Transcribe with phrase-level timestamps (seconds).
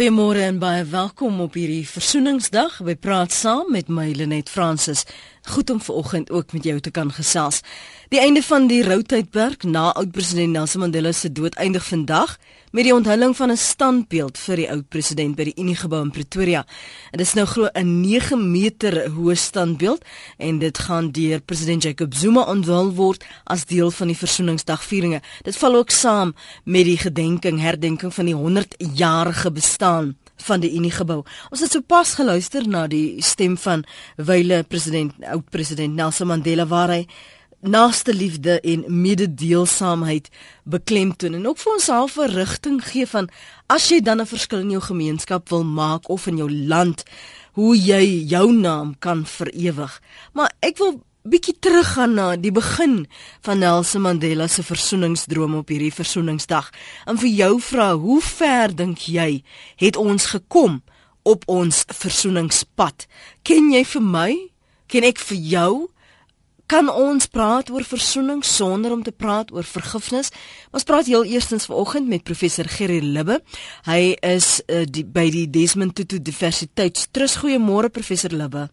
[0.00, 5.02] Goeiemôre en baie welkom op hierdie Versoeningsdag by Praat Saam met my Lenet Fransis.
[5.52, 7.58] Goed om vanoggend ook met jou te kan gesels.
[8.08, 12.38] Die einde van die routydperk na oud-president Nelson Mandela se dood eindig vandag
[12.70, 16.66] met die onthulling van 'n standbeeld vir die oud-president by die Uniegebou in Pretoria.
[17.10, 20.04] Dit is nou glo 'n 9 meter hoë standbeeld
[20.38, 25.20] en dit gaan deur president Jacob Zuma onthul word as deel van die Versoeningsdagvieringe.
[25.42, 26.34] Dit val ook saam
[26.64, 31.24] met die gedenking herdenking van die 100-jarige bestaan van die Uniegebou.
[31.50, 33.84] Ons het sopas geluister na die stem van
[34.16, 37.06] wyle president oud-president Nelson Mandela waar hy
[37.60, 40.28] naaste liefde en mededeelsaamheid
[40.64, 43.28] beklemtoon en ook vir ons half 'n rigting gee van
[43.66, 47.04] as jy dan 'n verskil in jou gemeenskap wil maak of in jou land
[47.52, 50.00] hoe jy jou naam kan verewig.
[50.32, 53.06] Maar ek wil bietjie teruggaan na die begin
[53.44, 56.70] van Nelson Mandela se versoeningsdroom op hierdie versoeningsdag.
[57.06, 59.42] En vir jou vra, hoe ver dink jy
[59.76, 60.80] het ons gekom
[61.22, 63.06] op ons versoeningspad?
[63.42, 64.30] Ken jy vir my?
[64.86, 65.72] Ken ek vir jou?
[66.70, 70.30] Kan ons praat oor versoening sonder om te praat oor vergifnis.
[70.70, 73.40] Ons praat heel eerstens vanoggend met professor Gerry Libbe.
[73.88, 77.40] Hy is uh, die, by die Desmond Tutu Diversiteitstrust.
[77.42, 78.68] Goeiemôre professor Libbe.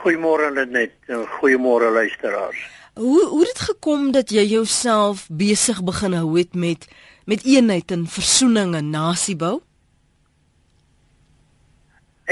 [0.00, 0.96] Goeiemôre Lenet.
[1.40, 2.62] Goeiemôre luisteraars.
[2.96, 6.88] Hoe hoe het dit gekom dat jy jouself besig begin hou het met
[7.28, 9.60] met eenheid en versoening en nasiebou?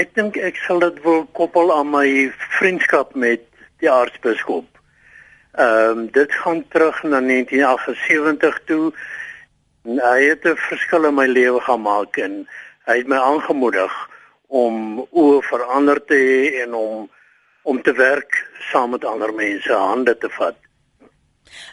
[0.01, 2.07] Ek dink ek sal dit wil koppel aan my
[2.57, 3.45] vriendskap met
[3.79, 4.78] die aartsbiskop.
[5.51, 8.93] Ehm um, dit gaan terug na 1978 toe.
[9.83, 12.47] Hy het 'n verskil in my lewe gemaak en
[12.85, 13.93] hy het my aangemoedig
[14.47, 17.09] om oë verander te hê en om
[17.61, 20.55] om te werk saam met ander mense hande te vat.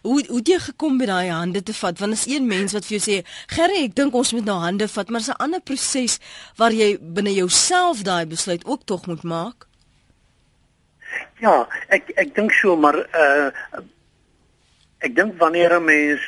[0.02, 1.98] Hoe hoe jy gekom by daai hande te vat?
[1.98, 3.16] Want is een mens wat vir jou sê,
[3.47, 6.19] "Gerry, ek dink ons moet nou hande vat," maar is 'n ander proses
[6.56, 9.66] waar jy binne jouself daai besluit ook tog moet maak.
[11.38, 13.50] Ja, ek ek dink so maar uh
[15.04, 16.22] ek dink wanneer 'n mens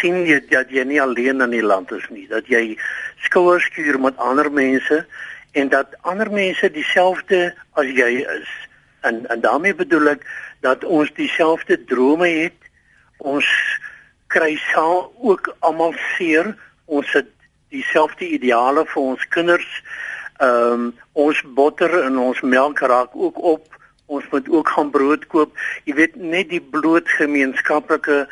[0.00, 2.76] sien jy dat jy nie alleen in die land is nie, dat jy
[3.24, 5.06] skouers skuur met ander mense
[5.52, 8.48] en dat ander mense dieselfde as jy is.
[9.00, 10.26] En en daarmee bedoel ek
[10.60, 12.60] dat ons dieselfde drome het.
[13.16, 13.48] Ons
[14.26, 16.52] kry saam ook almal seer.
[16.84, 17.32] Ons het
[17.72, 19.82] dieselfde ideale vir ons kinders.
[20.40, 25.26] Ehm um, ons botter en ons melk raak ook op ons moet ook gaan brood
[25.26, 25.56] koop.
[25.84, 28.26] Jy weet net die bloot gemeenskaplike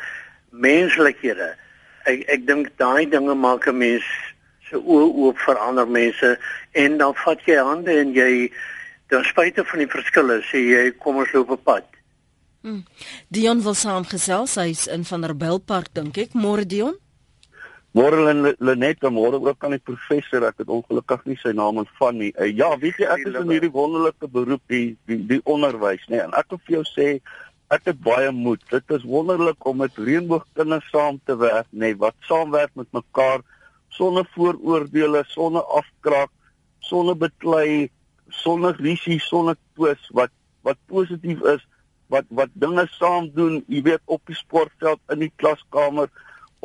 [0.49, 1.53] menslikhede.
[2.05, 4.05] Ek ek dink daai dinge maak 'n mens
[4.69, 6.37] se oë oop vir ander mense
[6.71, 8.51] en dan vat jy hande en jy
[9.09, 11.85] ten spyte van die verskille sê jy kom ons loop op pad.
[12.65, 12.83] Hmm.
[13.29, 16.33] Dion wil saamgesels, hy's in van der Bilpark dink ek.
[16.33, 16.97] Môre Dion?
[17.95, 18.17] Môre
[18.59, 20.43] Lenet, môre ook aan die professor.
[20.43, 22.31] Ek het ongelukkig nie sy naam ontvang nie.
[22.35, 26.17] Uh, ja, weet jy ek is in hierdie wonderlike beroep die die die onderwys, nê.
[26.17, 27.07] Nee, en ek wil vir jou sê
[27.71, 28.59] ek het baie moed.
[28.73, 33.45] Dit is wonderlik om met reënboogkinders saam te werk, nê, nee, wat saamwerk met mekaar
[33.95, 36.33] sonder vooroordeele, sonder afkraak,
[36.83, 37.87] sonder beklei,
[38.43, 40.35] sonder risie, sonder twis wat
[40.67, 41.63] wat positief is,
[42.11, 46.11] wat wat dinge saam doen, jy weet op die sportveld, in die klaskamer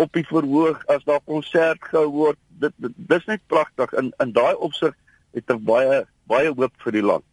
[0.01, 2.39] op die verhoog as daar konsert gehou word.
[2.63, 4.97] Dit, dit dis net pragtig in in daai opsig
[5.37, 7.27] het er baie baie hoop vir die land.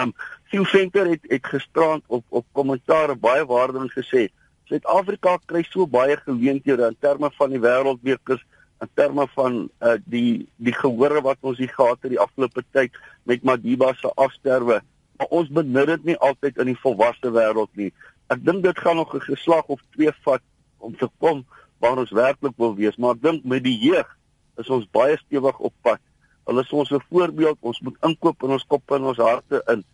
[0.00, 0.12] Um
[0.50, 4.28] Sue Venter het het gisterand op op kommentaar baie waardevol gesê.
[4.68, 8.42] Suid-Afrika kry so baie geleenthede in terme van die wêreldbeker
[8.82, 12.98] in terme van uh die die gehore wat ons hier gehad het die afgelope tyd
[13.30, 14.80] met Madiba se afsterwe.
[15.18, 17.92] Maar ons benut dit nie altyd in die volwasse wêreld nie.
[18.28, 20.42] Ek dink dit gaan nog 'n geslag of twee vat
[20.78, 21.46] om te kom
[21.78, 24.08] waar ons werklik wil wees, maar ek dink met die jeug
[24.58, 26.02] is ons baie stewig op pad.
[26.48, 27.58] Hulle is ons 'n voorbeeld.
[27.60, 29.84] Ons moet inkoop in ons koppe en ons harte in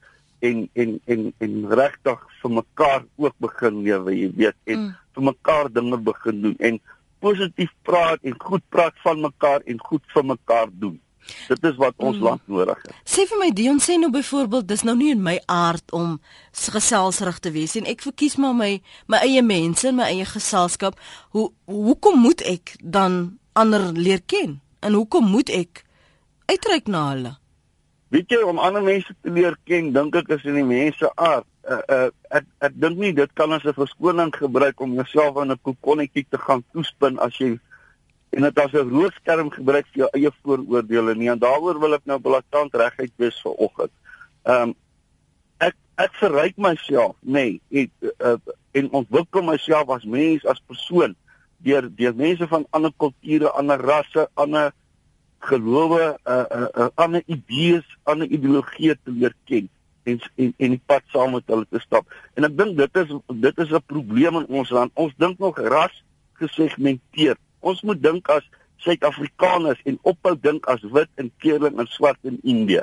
[0.41, 4.95] en en en en regtig vir mekaar ook begin lewe, jy weet, en mm.
[5.15, 6.81] vir mekaar dinge begin doen en
[7.25, 11.01] positief praat en goed praat van mekaar en goed vir mekaar doen.
[11.49, 12.23] Dit is wat ons mm.
[12.23, 12.97] land nodig het.
[13.05, 16.19] Sê vir my Dion sê nou byvoorbeeld dis nou nie in my aard om
[16.53, 18.73] geselsrig te wees en ek verkies maar my
[19.11, 20.99] my eie mense, my eie geselskap.
[21.37, 24.61] Hoe hoekom moet ek dan ander leer ken?
[24.81, 25.85] En hoekom moet ek
[26.51, 27.35] uitreik na hulle?
[28.15, 31.49] Weet jy om ander mense te leer ken, dink ek is in die mense aard.
[31.65, 35.53] Uh, uh, ek ek dink nie dit kan as 'n verskoning gebruik om jouself in
[35.53, 37.59] 'n kokonnetjie te gaan toespin as jy
[38.35, 42.05] en dit as 'n rookskerm gebruik vir jou eie vooroordeele nie en daaroor wil ek
[42.05, 43.93] nou blaatant regheid wees vir oggend.
[44.45, 44.75] Ehm um,
[45.59, 47.91] ek ek verryk myself nê nee,
[48.21, 48.37] uh,
[48.73, 51.15] en ontwikkel myself as mens as persoon
[51.59, 54.73] deur deur mense van ander kulture, ander rasse, ander
[55.39, 59.69] gelowe, uh, uh, uh, ander idees, ander ideologieë te leer ken
[60.05, 62.09] en en en die pad saam met hulle te stap.
[62.37, 63.15] En ek dink dit is
[63.47, 64.93] dit is 'n probleem in ons land.
[64.95, 66.03] Ons dink nog ras
[66.41, 67.37] gesegmenteer.
[67.65, 68.45] Ons moet dink as
[68.85, 72.83] Suid-Afrikaners en ophou dink as wit en keerling en swart in Indië.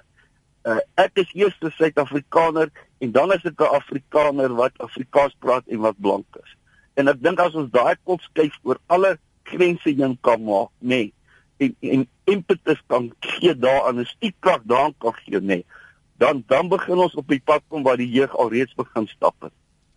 [0.65, 5.65] Uh, ek is eers 'n Suid-Afrikaner en dan is ek 'n Afrikaner wat Afrikaans praat
[5.67, 6.55] en wat blank is.
[6.95, 11.11] En ek dink as ons daai kop skuif oor alle grense heen kan maak, nê,
[11.57, 15.65] nee, en en impetus kan gee daaraan, 'n stiekkrag daaraan kan gee, nê, nee,
[16.17, 19.53] dan dan begin ons op die pad kom waar die jeug alreeds begin stap het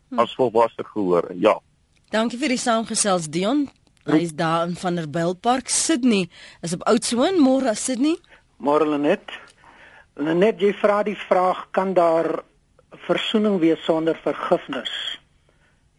[0.08, 0.18] hm.
[0.18, 1.28] as volwasse gehoor.
[1.36, 1.60] Ja.
[2.10, 3.68] Dankie vir die saamgesels Dion.
[4.04, 6.28] Hy is daar in Vanderbijlpark, Sydney.
[6.60, 8.18] Is op Oudtshoorn, môre Sydney.
[8.60, 9.32] Môre Lenet.
[10.20, 12.42] Lenet, jy vra die vraag kan daar
[13.06, 14.92] versoening wees sonder vergifnis?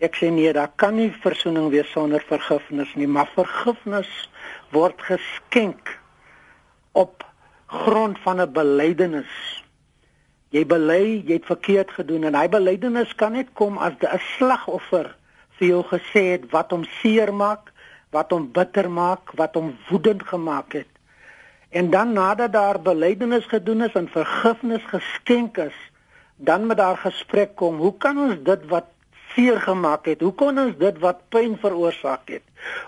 [0.06, 4.12] Ek sê nee, daar kan nie versoening wees sonder vergifnis nie, maar vergifnis
[4.76, 5.96] word geskenk
[6.94, 7.26] op
[7.74, 9.34] grond van 'n belydenis.
[10.54, 15.16] Jy bely, jy het verkeerd gedoen en hy belydenis kan net kom as 'n slagoffer
[15.58, 17.74] vir jou gesê het wat hom seermaak,
[18.16, 20.92] wat hom bitter maak, wat hom woedend gemaak het.
[21.76, 25.78] En dan nadat daar belydenis gedoen is en vergifnis geskenk is,
[26.36, 27.78] dan moet daar gesprek kom.
[27.84, 28.92] Hoe kan ons dit wat
[29.36, 32.44] seer gemaak het, hoe kan ons dit wat pyn veroorsaak het?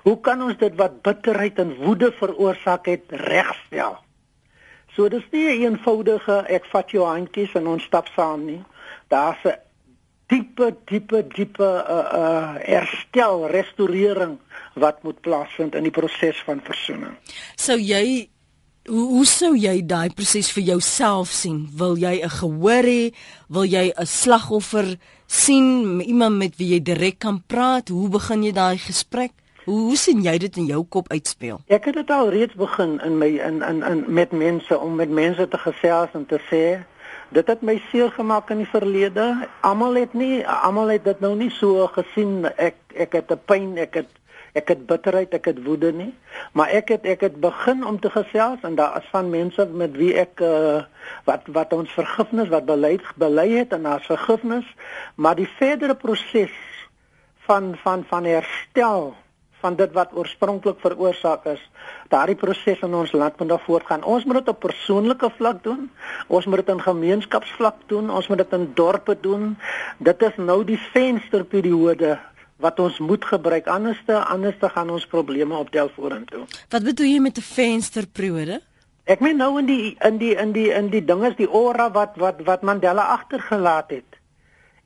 [0.08, 3.98] Hoe kan ons dit wat bitterheid en woede veroorsaak het regstel?
[4.96, 8.64] So dis nie 'n eenvoudige ek vat jou handjies en ons stap saam nie.
[9.08, 9.60] Daar's 'n
[10.32, 14.38] diepe diepe diepe uh uh herstel, restaurering
[14.76, 17.16] wat moet plaasvind in die proses van versoening.
[17.56, 18.28] Sou jy
[18.88, 21.68] hoe hoe sou jy daai proses vir jouself sien?
[21.76, 23.14] Wil jy 'n gehoor hê?
[23.50, 24.98] Wil jy 'n slagoffer
[25.28, 27.90] sien, iemand met wie jy direk kan praat?
[27.90, 29.32] Hoe begin jy daai gesprek?
[29.66, 31.60] Hoe, hoe sien jy dit in jou kop uitspeel?
[31.68, 35.10] Ek het dit al reeds begin in my in in in met mense om met
[35.10, 36.84] mense te gesels en te sê
[37.30, 39.48] dit het my seer gemaak in die verlede.
[39.62, 42.46] Almal het nie almal het dit nou nie so gesien.
[42.56, 44.12] Ek ek het 'n pyn, ek het
[44.58, 46.14] ek het bitterheid, ek het woede nie,
[46.58, 49.94] maar ek het ek het begin om te gesels en daar is van mense met
[49.98, 50.82] wie ek uh,
[51.30, 54.66] wat wat ons vergifnis wat bely bely het en daar's vergifnis,
[55.16, 56.56] maar die verdere proses
[57.46, 59.14] van van van herstel
[59.68, 61.64] van dit wat oorspronklik veroorsaak is.
[62.14, 64.06] Daardie proses in ons land moet nog voortgaan.
[64.08, 65.90] Ons moet dit op persoonlike vlak doen.
[66.28, 68.10] Ons moet dit in gemeenskapsvlak doen.
[68.10, 69.58] Ons moet dit in dorpe doen.
[70.00, 72.16] Dit is nou die vensterperiode
[72.64, 76.48] wat ons moet gebruik anderste anderste gaan ons probleme optel vorentoe.
[76.74, 78.62] Wat bedoel jy met 'n vensterperiode?
[79.06, 82.16] Ek meen nou in die in die in die in die dinges die aura wat
[82.16, 84.17] wat wat Mandela agtergelaat het.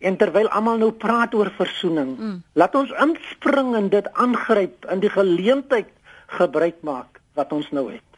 [0.01, 2.37] En terwyl almal nou praat oor versoening, mm.
[2.57, 5.91] laat ons inspring en dit aangryp in die geleentheid
[6.39, 8.10] gebruik maak wat ons nou het.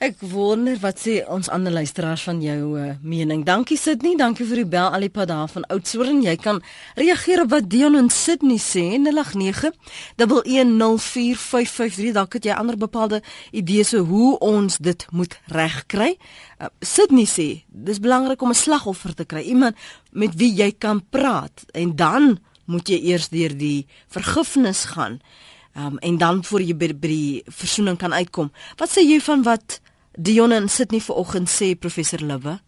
[0.00, 3.42] Ek wonder wat sê ons ander luisteraars van jou uh, mening.
[3.44, 6.22] Dankie Sydney, dankie vir die bel Alipad daar van Oudtshoorn.
[6.24, 6.62] Jy kan
[6.96, 9.76] reageer op wat Dion en Sydney sê en 089
[10.16, 12.14] 1104553.
[12.16, 13.20] Dalk het jy ander bepaalde
[13.52, 16.16] idees hoe ons dit moet regkry.
[16.56, 19.76] Uh, Sydney sê dis belangrik om 'n slagoffer te kry, iemand
[20.16, 25.20] met wie jy kan praat en dan moet jy eers deur die vergifnis gaan.
[25.76, 28.50] Um, en dan voor jy by die versoening kan uitkom.
[28.76, 29.80] Wat sê jy van wat
[30.18, 32.58] Dion en sit nie vanoggend sê professor Liwe.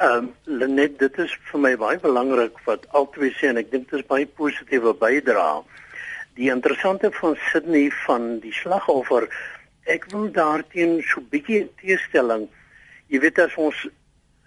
[0.00, 3.90] Ehm um, Lenet, dit is vir my baie belangrik wat albei sê en ek dink
[3.90, 5.60] dit is baie positiewe bydrae.
[6.40, 9.28] Die interessante van Sydney van die slagoffer,
[9.84, 12.48] ek wil daarteen so 'n bietjie teestelling.
[13.12, 13.86] Jy weet as ons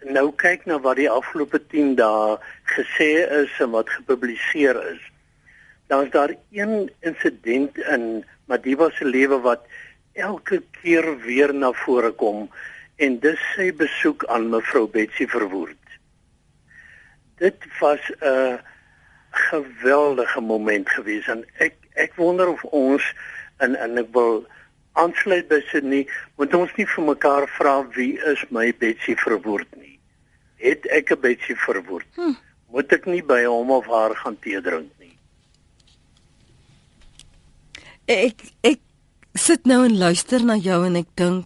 [0.01, 2.37] nou kyk na wat die afgelope 10 dae
[2.73, 3.11] gesê
[3.43, 5.01] is en wat gepubliseer is.
[5.87, 9.63] Dan is daar een insident in Madiba se lewe wat
[10.17, 12.47] elke keer weer na vore kom
[12.97, 15.77] en dis sy besoek aan mevrou Betsy Verwoerd.
[17.37, 18.59] Dit was 'n
[19.29, 23.03] geweldige moment gewees en ek ek wonder of ons
[23.57, 24.45] en en ek wil
[24.93, 26.07] aansluit by Sydney
[26.37, 29.99] moet ons nie vir mekaar vra wie is my Betsy Verwoerd nie.
[30.55, 32.07] Het ek 'n Betsy Verwoerd?
[32.15, 32.33] Hm.
[32.71, 35.17] Moet ek nie by hom of haar gaan tee drink nie.
[38.05, 38.79] Ek ek
[39.37, 41.45] sit nou en luister na jou en ek dink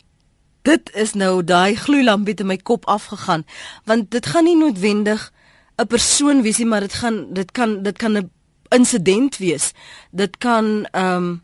[0.68, 3.46] dit is nou daai gloeilampie in my kop afgegaan
[3.90, 5.32] want dit gaan nie noodwendig
[5.78, 8.30] 'n persoon wees nie maar dit gaan dit kan dit kan 'n
[8.70, 9.74] insident wees
[10.12, 11.42] dit kan ehm um,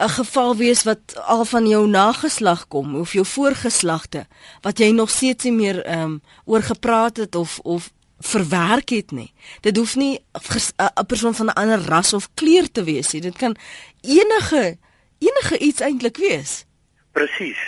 [0.00, 4.26] 'n geval wees wat al van jou nageslag kom of jou voorgeslagte
[4.60, 9.10] wat jy nog steeds nie meer ehm um, oor gepraat het of of verwerk het
[9.10, 9.32] nie.
[9.60, 13.20] Dit hoef nie 'n persoon van 'n ander ras of kleur te wees nie.
[13.20, 13.56] Dit kan
[14.00, 14.78] enige
[15.20, 16.64] enige iets eintlik wees.
[17.12, 17.60] Presies.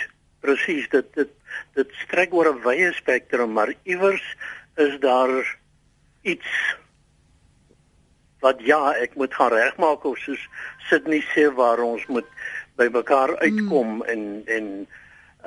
[0.43, 1.29] presies dit dit
[1.77, 4.25] dit strek oor 'n wye spektrum maar iewers
[4.75, 5.31] is daar
[6.21, 6.49] iets
[8.43, 10.43] wat ja ek moet gaan regmaak of soos
[10.89, 12.27] Sydney sê waar ons moet
[12.75, 14.03] by mekaar uitkom mm.
[14.13, 14.87] en en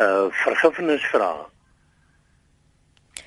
[0.01, 1.33] uh vergifnis vra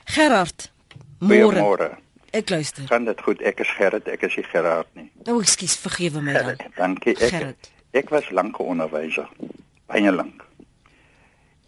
[0.06, 0.72] Gerard
[1.20, 1.98] môre môre
[2.30, 2.86] Ek luister.
[2.86, 3.42] Kan dit goed.
[3.42, 5.08] Ek is Gerrit, ek is nie Gerard nie.
[5.26, 6.60] O, oh, ekskuus, vergewe my dan.
[6.76, 7.16] Dankie.
[7.18, 7.72] Ek Gerrit.
[7.92, 9.30] Ek was lank 'n onderwyser.
[9.86, 10.50] Baie lank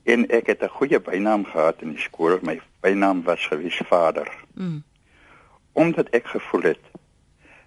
[0.03, 2.39] en ek het 'n goeie bynaam gehad in die skool.
[2.41, 4.31] My bynaam was gewees Vader.
[4.53, 4.83] Mm.
[5.71, 6.83] Omdat ek gevoel het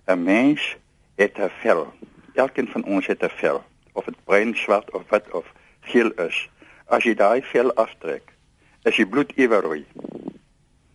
[0.07, 0.77] 'n mens
[1.15, 1.93] het 'n vel.
[2.35, 6.49] Elkeen van ons het 'n vel, of dit bruin, swart of wat of geel is.
[6.85, 8.33] As jy daai vel aftrek,
[8.83, 9.85] is die bloed ewerooi.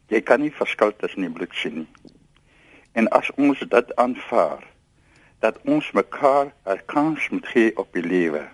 [0.07, 1.87] Jy kan nie verskil tussen die bloed sien nie.
[2.91, 4.63] En as ons dit aanvaar
[5.39, 8.47] dat ons mekaar 'n kans moet gee op die lewe,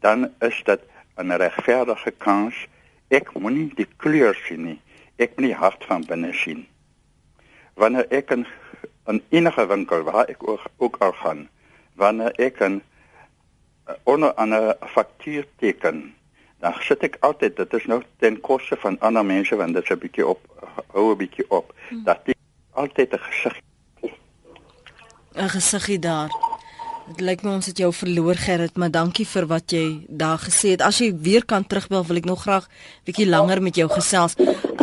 [0.00, 0.80] dan is dit
[1.16, 2.66] 'n regverdige kans.
[3.08, 4.80] Ek moenie die kleur sien nie.
[5.16, 6.66] Ek moet die hart van binne sien.
[7.74, 8.46] Wanneer ek in
[9.06, 11.48] 'n enige winkel waar ek ook, ook al gaan,
[11.94, 12.82] wanneer ek 'n
[13.84, 16.14] eh, onder 'n faktuur teken,
[16.58, 19.90] dan sit ek altyd, dit is nou ten koste van ander mense want dit is
[19.90, 20.40] 'n bietjie op
[20.92, 21.74] hou 'n bietjie op.
[21.88, 22.04] Hmm.
[22.04, 22.36] Dat ek
[22.70, 23.60] altyd 'n gesig
[25.34, 26.30] 'n gesiggie daar.
[27.06, 30.70] Dit lyk my ons het jou verloor Gerrit, maar dankie vir wat jy daar gesê
[30.70, 30.82] het.
[30.82, 32.68] As jy weer kan terugbel, wil ek nog graag
[33.04, 34.34] bietjie langer met jou gesels.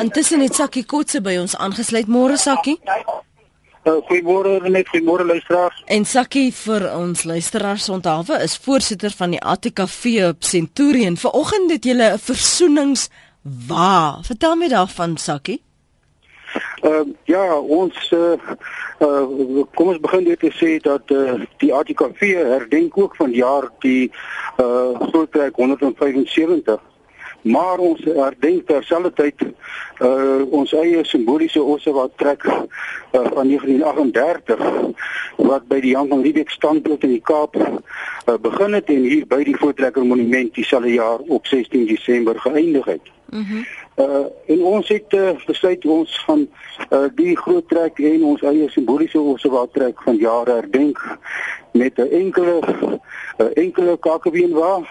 [0.02, 2.08] Intussen het Sakkie Kotse by ons aangesluit.
[2.08, 2.80] Môre Sakkie.
[2.84, 5.84] Uh, goeiemôre net, goeiemôre luisteraars.
[5.86, 11.18] En Sakkie vir ons luisteraars onthaalwe is voorsitter van die ATKV op Centurion.
[11.18, 13.10] Vanoggend het julle 'n versoenings
[13.68, 14.20] Waar?
[14.22, 15.62] Vertel my daarvan, Sakkie.
[16.82, 18.34] Ehm uh, ja, ons uh,
[19.00, 23.70] uh kom ons begin net te sê dat uh, die ATKV herdenk ook van jaar
[23.86, 24.12] die
[24.58, 26.82] uh groot trek 175
[27.42, 29.46] maar ons herdenk terselfdertyd
[30.02, 32.56] uh ons eie simboliese Ossewa trek uh,
[33.12, 34.66] van 1938
[35.38, 39.28] wat by die Jan van Riebeeck standbeeld in die Kaap uh, begin het en hier
[39.30, 43.14] by die Voortrekker Monument dieselfde jaar op 16 Desember geëindig het.
[43.30, 43.62] Mhm.
[43.62, 46.48] Mm uh en ons het uh, besluit ons gaan
[46.90, 51.02] uh die groot trek en ons eie simboliese Ossewa trek van jare herdenk
[51.72, 52.62] met 'n enkele
[53.38, 54.86] uh, enkele kakebeen waar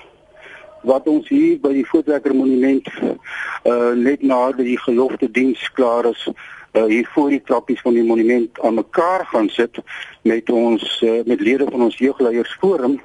[0.82, 2.88] wat ons hier by die Voortrekker Monument
[3.64, 6.26] uh net na die gelofte diens klaar is
[6.76, 9.78] uh hier voor die trappies van die monument aan mekaar gaan sit
[10.22, 13.00] met ons uh, met lede van ons jeugleiersforum.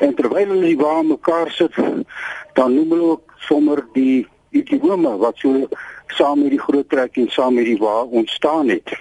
[0.00, 1.74] En terwyl hulle hier aan mekaar sit
[2.52, 5.68] dan noem hulle ook sommer die idiome wat so
[6.06, 8.94] saam met die groot trek en saam met die wa ontstaan het.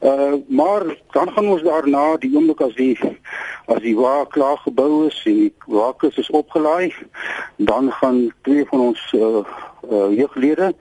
[0.00, 2.98] Uh maar dan gaan ons daarna die oomblik as die
[3.66, 6.94] as die wa klaar gebou is en die wakkers is opgelaai,
[7.56, 9.42] dan gaan twee van ons uh,
[9.90, 10.72] uh jeuglede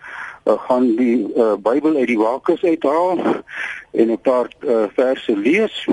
[0.45, 3.19] uh, gaan die uh, Bybel uit die wakkers uithaal
[3.91, 5.87] en 'n paar uh, verse lees.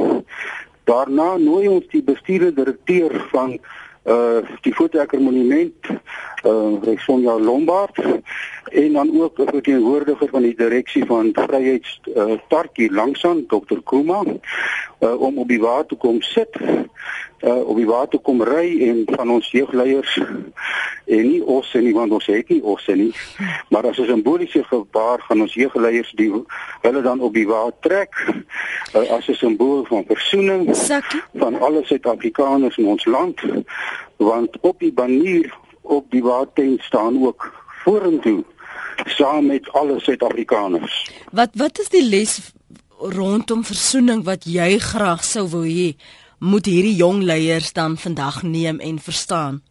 [0.85, 3.59] Daarna nooi ons die bestuurder direkteur van
[4.05, 5.89] uh die voetrekker monument
[6.45, 7.99] uh Rexonja Lombard
[8.65, 14.25] en dan ook 'n verteenwoordiger van die direksie van Vryheids uh Parkie langsaan Dr Kuma
[15.01, 16.57] uh om op die water kom sit
[17.45, 20.13] uh op die water kom ry en van ons jeugleiers
[21.17, 23.13] en nie ons en nie want ons het nie ons nie
[23.69, 26.31] maar as 'n simboliese gebaar gaan ons jeugleiers die
[26.83, 28.13] hulle dan op die water trek
[28.95, 30.73] uh, as 'n simbool van versoening
[31.35, 33.41] van alle Suid-Afrikaners in ons land
[34.17, 37.53] want op die banier op die watertent staan ook
[37.85, 38.45] vorentoe
[39.05, 41.11] saam met alle Suid-Afrikaners.
[41.33, 42.53] Wat wat is die les
[42.99, 45.95] rondom versoening wat jy graag sou wou hê
[46.39, 49.63] moet hierdie jong leiers dan vandag neem en verstaan?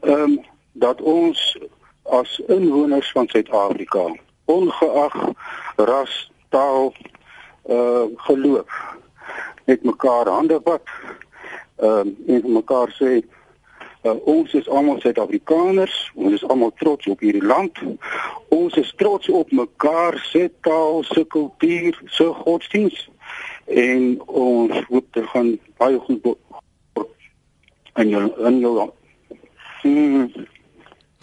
[0.00, 1.58] Ehm um, dat ons
[2.02, 5.14] as inwoners van Suid-Afrika ongeag
[5.76, 6.92] ras, taal,
[7.68, 8.68] uh geloof
[9.64, 10.86] net mekaar hande vat
[11.76, 13.22] ehm um, en mekaar sê
[14.02, 17.78] uh, ons is almal Suid-Afrikaners, ons is almal trots op hierdie land.
[18.48, 23.10] Ons is trots op mekaar se taal, se kultuur, se godsdienst
[23.66, 26.36] en ons hoop dit gaan baie goed
[27.96, 28.90] in jou in jou
[29.82, 30.46] hmm,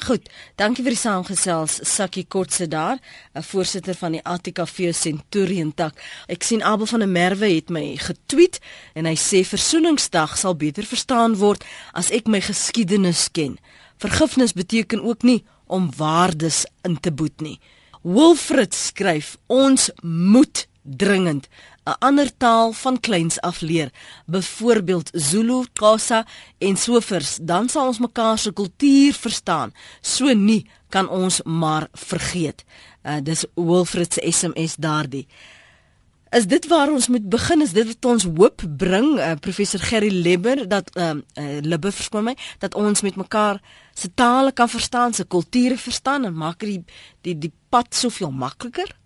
[0.04, 0.26] Goed,
[0.60, 2.98] dankie vir die saamgesels Sakkie Kortse daar,
[3.36, 5.94] 'n voorsitter van die ATKV Centurion tak.
[6.28, 8.60] Ek sien Abel van der Merwe het my getweet
[8.96, 13.58] en hy sê versoeningsdag sal beter verstaan word as ek my geskiedenis ken.
[13.98, 17.60] Vergifnis beteken ook nie om waardes in te boet nie.
[18.02, 21.48] Wilfred skryf: Ons moet dringend
[21.84, 23.90] 'n ander taal van kleins af leer,
[24.26, 26.26] byvoorbeeld Zulu, Xhosa
[26.58, 29.74] en sovers, dan sal ons mekaar se kultuur verstaan.
[30.02, 32.64] So nie kan ons maar vergeet.
[33.04, 35.28] Uh, dis Wilfred se SMS daardie.
[36.34, 37.62] Is dit waar ons moet begin?
[37.62, 41.92] Is dit wat ons hoop bring, uh, professor Gerry Lebber dat ehm uh, uh, Lebbe
[41.92, 43.62] verskoon my dat ons met mekaar
[43.94, 46.84] se tale kan verstaan, se kulture verstaan en maak die
[47.22, 49.03] die die pad soveel makliker?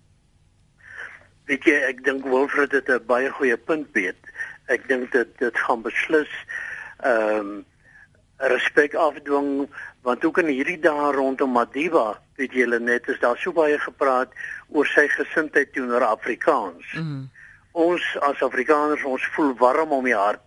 [1.48, 4.20] Weet jy, ek dink Wilfred het 'n baie goeie punt weet.
[4.68, 6.32] Ek dink dit dit gaan beslis
[7.04, 7.66] ehm um,
[8.38, 9.70] respek afdwing
[10.02, 14.32] want ook in hierdie dae rondom Madiba, weet julle net, is daar so baie gepraat
[14.70, 16.94] oor sy gesindheid teenoor Afrikaans.
[16.94, 17.30] Mm.
[17.72, 20.44] Ons as Afrikaners, ons voel warm om die hart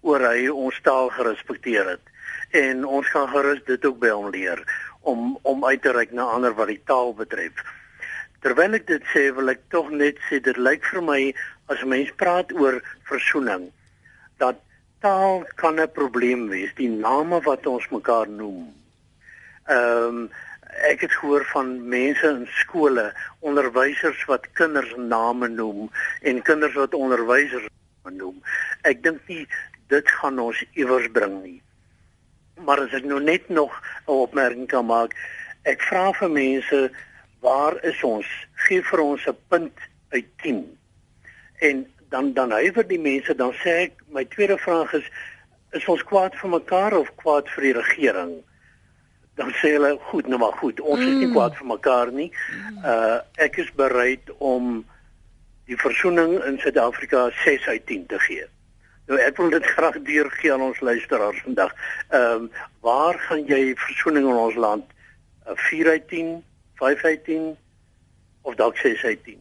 [0.00, 2.06] oor hy ons taal gerespekteer het
[2.50, 4.60] en ons gaan gerus dit ook by hom leer
[5.00, 7.54] om om uit te reik na ander wat die taal betref.
[8.40, 11.20] Terwyl ek dit sê, wil ek tog net sê dit lyk vir my
[11.72, 13.68] as mense praat oor versoening
[14.40, 14.60] dat
[15.04, 18.72] taal kan 'n probleem wees, die name wat ons mekaar noem.
[19.68, 20.30] Ehm um,
[20.88, 25.90] ek het gehoor van mense in skole, onderwysers wat kinders name noem
[26.22, 27.66] en kinders wat onderwysers
[28.08, 28.38] noem.
[28.82, 29.46] Ek dink nie
[29.88, 31.60] dit gaan ons iewers bring nie.
[32.64, 33.72] Maar as ek nou net nog
[34.06, 35.12] 'n opmerking kan maak,
[35.64, 36.90] ek vra vir mense
[37.40, 38.26] waar is ons?
[38.66, 39.78] Gee vir ons 'n punt
[40.08, 40.78] uit 10.
[41.58, 45.10] En dan dan huiwer die mense, dan sê ek my tweede vraag is
[45.70, 48.32] is ons kwaad vir mekaar of kwaad vir die regering?
[49.34, 51.06] Dan sê hulle goed, nou maar goed, ons mm.
[51.06, 51.32] is nie mm.
[51.32, 52.30] kwaad vir mekaar nie.
[52.84, 54.84] Uh ek is bereid om
[55.70, 58.46] die versoening in Suid-Afrika 6 uit 10 te gee.
[59.06, 61.74] Nou ek wil dit graag deurgee aan ons luisteraars vandag.
[62.08, 64.84] Ehm um, waar gaan jy versoening in ons land?
[65.46, 66.44] 'n 4 uit 10,
[66.80, 67.56] 5 uit 10
[68.48, 69.38] of dalk 6 uit 10.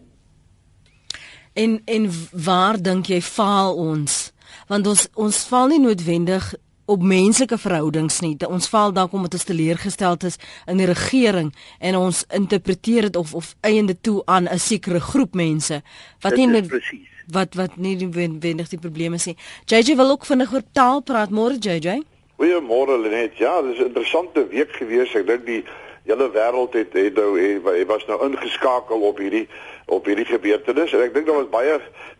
[1.53, 2.09] En en
[2.45, 4.31] waar dink jy faal ons?
[4.67, 6.53] Want ons ons faal nie noodwendig
[6.89, 8.33] op menslike verhoudings nie.
[8.47, 13.33] Ons faal dalk omdat ons teleurgesteld is in die regering en ons interpreteer dit of
[13.37, 15.81] of eiende toe aan 'n sekere groep mense
[16.21, 19.37] wat dit nie presies wat wat nie noodwendig die probleme is nie.
[19.65, 22.01] JJ wil ook vinnig oor taal praat môre JJ.
[22.39, 23.37] Goeiemôre Lenet.
[23.37, 25.13] Ja, dis 'n interessante week gewees.
[25.15, 25.63] Ek dink die
[26.03, 29.47] hele wêreld het het nou hy was nou ingeskakel op hierdie
[29.89, 31.79] op hierdie gebeurtenis en ek dink daar was baie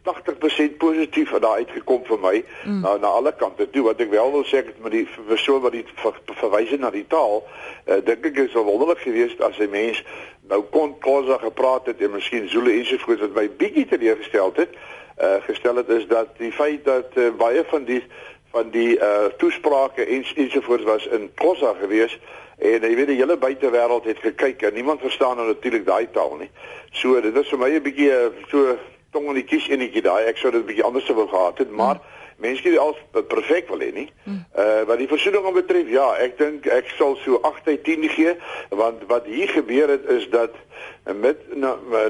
[0.10, 2.80] 80% positief wat daar uitgekom vir my mm.
[2.86, 5.78] na na alle kante toe wat ek wel wil sê ek met die persoon wat
[5.78, 10.04] die ver, verwys na die taal uh, dink ek is wonderlik geweest as 'n mens
[10.50, 14.74] nou kon Khoza gepraat het en miskien Zulu ensovoorts wat my bietjie teleurgestel het
[15.22, 18.04] uh, gestel het is dat die feit dat uh, baie van die
[18.52, 22.18] van die uh, toesprake en ensovoorts was in Khoza geweest
[22.60, 26.36] En jy weet die hele buitewêreld het gekyk en niemand verstaan nou natuurlik daai taal
[26.40, 26.50] nie.
[26.92, 28.78] So dit is vir my 'n bietjie eh, so
[29.12, 30.26] tong in die kies enetjie daai.
[30.28, 32.04] Ek sou dit 'n bietjie anders wou gehad het, maar hmm.
[32.38, 34.10] mense het al perfek wil hê nie.
[34.24, 34.44] Hmm.
[34.58, 38.36] Uh wat die versoening betref, ja, ek dink ek sal so 8 uit 10 gee
[38.70, 40.52] want wat hier gebeur het is dat
[41.16, 41.38] met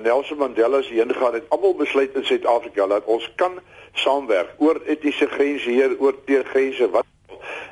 [0.02, 3.60] Nelson Mandela se heen gaan het almal besluit in Suid-Afrika dat ons kan
[3.94, 7.06] saamwerk oor etiese grense hier, oor teë grense wat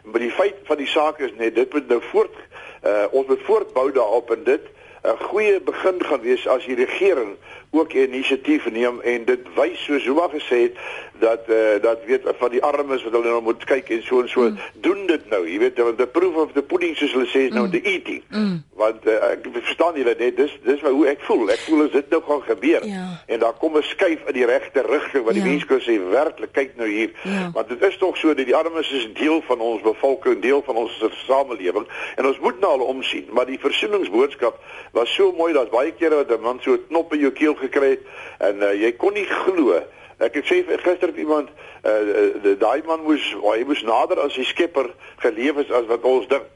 [0.04, 2.36] maar die feit van die saak is net dit moet nou voort
[2.84, 4.62] uh, ons moet voortbou daarop en dit
[5.04, 7.38] 'n goeie begin gaan wees as die regering
[7.80, 10.76] ook inisiatief neem en dit wys soos Zuma gesê het
[11.20, 14.30] dat uh, dat weet van die armes wat hulle nou moet kyk en so en
[14.30, 14.58] so mm.
[14.86, 17.56] doen dit nou jy weet want the proof of the pudding soos hulle sê is
[17.56, 17.72] nou mm.
[17.72, 18.58] the eating mm.
[18.78, 22.13] want uh, ek verstaan julle net dis dis hoe ek voel ek voel as dit
[22.13, 23.06] nou gaan gebeur ja.
[23.26, 25.50] en daar kom 'n skuif in die regte rigting wat die ja.
[25.50, 27.50] mense kan sê werklik kyk nou hier ja.
[27.54, 30.76] want dit is tog so dat die armes is deel van ons bevolking deel van
[30.76, 34.62] ons samelewing en ons moet na hulle omsien maar die versoeningsboodskap
[34.94, 37.56] was so mooi dat baie kere wat 'n man so 'n knop in jou keel
[37.67, 38.10] gekry het
[38.49, 39.77] en uh, jy kon nie glo
[40.17, 41.49] Ek het sê gister het iemand
[41.86, 44.89] uh, daai man moes hy moes nader aan sy skepper
[45.21, 46.47] geleef het as wat ons dink.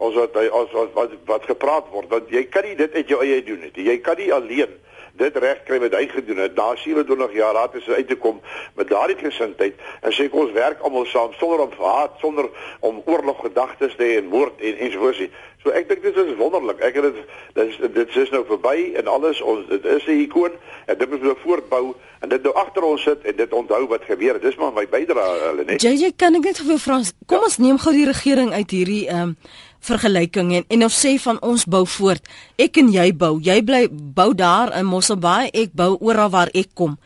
[0.00, 3.20] Ons wat hy as wat wat gepraat word want jy kan nie dit uit jou
[3.20, 3.72] eie doen nie.
[3.76, 4.72] Jy kan nie alleen
[5.16, 6.56] dit reg kry wat hy gedoen het.
[6.56, 8.40] Daar 27 jaar laat is uit te kom
[8.74, 12.50] met daardie gesindheid en sê ons werk almal saam sonder om haat, sonder
[12.80, 15.28] om oorloggedagtes te hê en moord en ensovoorts.
[15.64, 16.82] So ek dink dit is wonderlik.
[16.84, 17.20] Ek het dit
[17.56, 20.52] dit dit is nou verby en alles ons dit is 'n ikoon
[20.86, 24.04] en dit moet nou voortbou en dit nou agter ons sit en dit onthou wat
[24.04, 24.42] gebeur het.
[24.42, 25.82] Dis maar my bydrae hulle net.
[25.82, 27.44] JJ kan ek net vir vra kom ja.
[27.44, 29.36] ons neem gou die regering uit hierdie ehm um,
[29.84, 32.24] vergelyking en en ons sê van ons bou voort.
[32.58, 33.38] Ek en jy bou.
[33.42, 36.98] Jy bly bou daar in Mosselbaai, ek bou oral waar ek kom.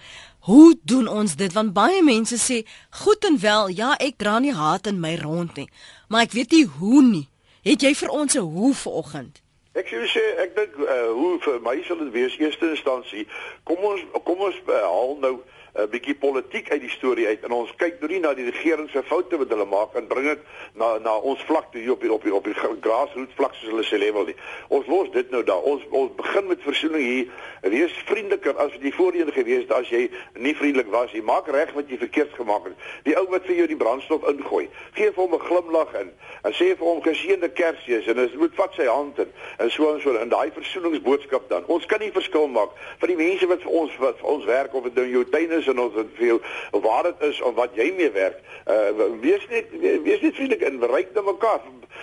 [0.48, 1.52] Hoe doen ons dit?
[1.52, 5.56] Want baie mense sê, "Goed en wel, ja, ek dra nie haat in my rond
[5.56, 5.68] nie,
[6.08, 7.28] maar ek weet nie hoe nie."
[7.62, 9.42] Het jy vir ons 'n hoe vanoggend?
[9.72, 13.26] Ek sou sê ek dink uh, hoe vir my sal dit wees eerste instansie.
[13.64, 15.34] Kom ons kom ons uh, haal nou
[15.74, 18.88] 'n bietjie politiek uit die storie uit en ons kyk nou nie na die regering
[18.90, 20.40] se foute wat hulle maak en bring dit
[20.74, 23.70] na na ons vlak toe hier op die, op die, op die grassroots vlak soos
[23.70, 24.36] hulle sê level nie.
[24.68, 25.62] Ons los dit nou daar.
[25.62, 27.32] Ons ons begin met versoening hier.
[27.62, 31.22] Wees vriendeliker as wat jy voorheen gewees het as jy nie vriendelik was nie.
[31.22, 32.88] Maak reg wat jy verkeerd gemaak het.
[33.04, 36.10] Die ou wat vir jou die brandstof ingooi, gee vir hom 'n glimlag in
[36.44, 39.94] en sê vir hom geseënde Kersfees en as moet vat sy hand in en so
[39.94, 41.64] en so in daai versoeningsboodskap dan.
[41.66, 44.74] Ons kan nie verskil maak vir die mense wat vir ons wat vir ons werk
[44.74, 47.74] of dit nou jou tuin is en ons het veel waar dit is of wat
[47.74, 48.40] jy mee werk.
[48.66, 51.60] Uh wees net wees net vriendelik en bereik na mekaar.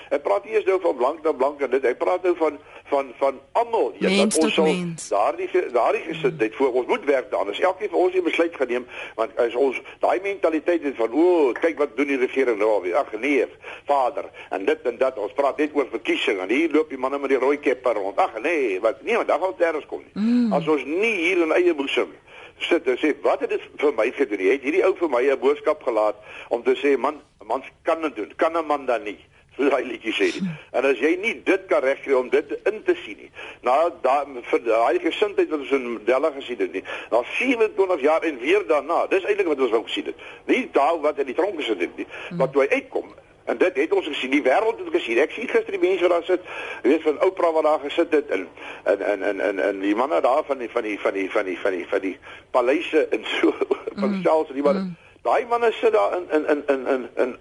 [0.09, 2.57] Hy praat eers nou van blank na blank en dit hy praat nou van
[2.89, 3.93] van van almal.
[3.99, 4.69] Ja dat ons sal
[5.09, 8.85] daardie daardie gesindheid voor ons moet werk dan as elkeen van ons 'n besluit geneem
[9.15, 12.95] want as ons daai mentaliteit het van o kyk wat doen die regering nou alweer.
[12.95, 13.45] Ag nee
[13.85, 17.17] vader en dit en dat ons praat net oor verkiesing en hier loop die manne
[17.17, 18.17] met die rooi keppe rond.
[18.17, 20.23] Ag nee wat nee want dan gaan dit eers kom nie.
[20.23, 20.53] Mm.
[20.53, 22.13] as ons nie hier in eie boesem
[22.57, 24.39] sit en sê wat het dit vir my gedoen?
[24.39, 26.15] Jy het hierdie ou vir my 'n boodskap gelaat
[26.49, 28.33] om te sê man, 'n man kan dit doen.
[28.35, 29.19] Kan 'n man dan nie?
[29.57, 30.27] So hy liedjie sê.
[30.71, 33.31] En as jy nie dit kan regkry om dit in te sien nie.
[33.63, 34.25] Nou daai
[34.65, 36.83] daai gesindheid wat ons in Della gesien het nie.
[37.11, 39.07] Na 27 jaar en weer daarna.
[39.07, 40.15] Dis eintlik wat ons wou gesien het.
[40.45, 42.07] Nie daai wat in die tronk gesit het nie.
[42.35, 45.19] Wat toe hy uitkom En dit het ons gesien, die wêreld het gesien.
[45.21, 46.45] Ek sien gister die mense wat daar sit,
[46.81, 48.47] weet van Oprah wat daar gesit het in
[48.89, 51.45] in in in in, in die manne daar van die van die van die van
[51.45, 52.17] die van die van die
[52.51, 53.53] paleise en so
[54.01, 54.21] van mm.
[54.21, 54.79] selfs die manne.
[54.79, 54.95] Mm.
[55.21, 57.35] Daai manne sit daar in in in in in in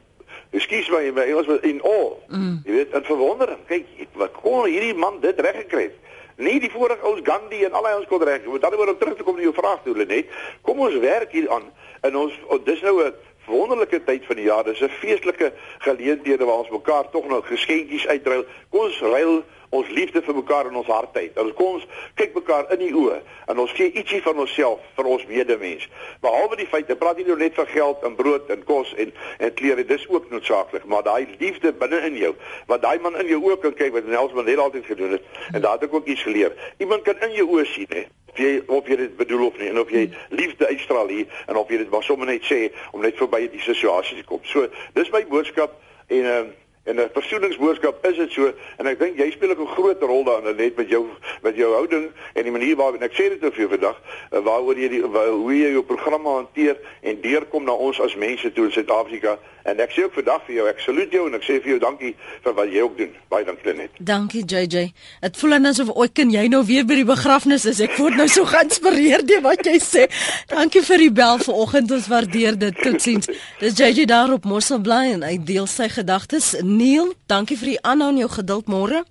[0.55, 2.21] Ekskuus my, my Engels was in all.
[2.29, 2.61] Mm.
[2.65, 3.59] Jy weet, en verwondering.
[3.67, 3.87] Kyk,
[4.21, 5.97] wat kon hierdie man dit reg gekry het?
[6.37, 8.45] Nie die vorige ou Gandhi en al hy ons kon reg.
[8.45, 10.31] Want dan word om terug te kom na jou vraag toe, net.
[10.67, 11.67] Kom ons werk hier aan
[12.05, 13.15] in ons oh, dis nou 'n
[13.47, 14.65] wonderlike tyd van die jaar.
[14.65, 18.45] Dis 'n feestelike geleenthede waar ons mekaar tog nog geskenkies uitruil.
[18.71, 21.39] Kom ons ruil ons liefde vir mekaar in ons hart uit.
[21.41, 23.19] Ons kom ons kyk mekaar in die oë
[23.51, 25.89] en ons gee ietsie van onsself vir ons medemens.
[26.25, 29.13] Behalwe die feit, ek praat nie nou net van geld en brood en kos en
[29.39, 32.35] en klere, dis ook noodsaaklik, maar daai liefde binne in jou,
[32.67, 35.61] wat daai man in jou oë kan kyk wat Nels Mandela altyd gedoen het en
[35.61, 36.55] daar het ek ook iets geleer.
[36.79, 39.69] Iemand kan in jou oë sien, hè of jy of jy dit bedoel of nie
[39.71, 43.01] en of jy liefde uitstraal hier en of jy dit maar sommer net sê om
[43.01, 44.43] net verby die situasie te kom.
[44.51, 44.67] So,
[44.99, 46.53] dis my boodskap en ehm uh,
[46.85, 50.25] En 'n versoeningsboodskap is dit so en ek dink jy speel ook 'n groot rol
[50.25, 51.07] daarin net met jou
[51.43, 53.97] met jou houding en die manier waarop ek sê dit nou vir jou vandag
[54.31, 58.15] eh, waaroor jy die waar, hoe jy jou programme hanteer en deurkom na ons as
[58.15, 61.37] mense toe in Suid-Afrika en ek sê ook vandag vir jou ek saluut jou en
[61.39, 62.13] ek sê vir jou dankie
[62.45, 63.13] vir wat jy ook doen.
[63.33, 64.93] Baie dankie net Dankie JJ
[65.25, 67.81] Dit voel asof ooit kan jy nou weer by die begrafnis is.
[67.81, 70.05] Ek word nou so geïnspireerd deur wat jy sê.
[70.53, 71.95] Dankie vir die bel vanoggend.
[71.97, 72.83] Ons waardeer dit.
[72.85, 73.31] Totsiens.
[73.61, 76.55] Dis JJ daar op Mossel bly en hy deel sy gedagtes.
[76.63, 79.05] Neil, dankie vir die aanhou en jou geduld môre.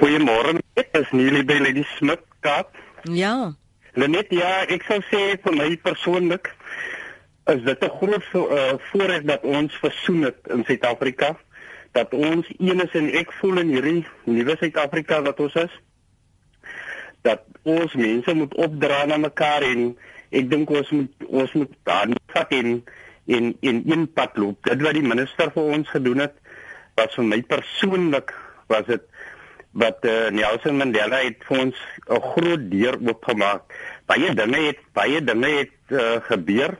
[0.00, 0.58] Goeiemôre.
[0.78, 2.74] Dit is Neil by Lady Smith Kaap.
[3.04, 3.54] Ja.
[3.98, 6.52] Net ja, ek sou sê vir my persoonlik
[7.48, 11.36] is dit 'n groot uh, voorreg dat ons versoen het in Suid-Afrika.
[11.92, 15.80] Dat ons een is en ek voel in hierdie nuwe Suid-Afrika wat ons is.
[17.22, 19.96] Dat ons mense moet opdra na mekaar en
[20.30, 22.84] ek dink ons moet ons moet daar vat in
[23.24, 24.62] in in een pad loop.
[24.64, 26.36] Dit wat die minister vir ons gedoen het
[26.96, 28.34] was vir my persoonlik
[28.66, 29.02] was dit
[29.78, 31.76] wat uh, Nelson Mandela het vir ons
[32.08, 33.62] 'n groot deur oopgemaak.
[34.06, 36.76] Baie dinge het baie dinge het uh, gebeur.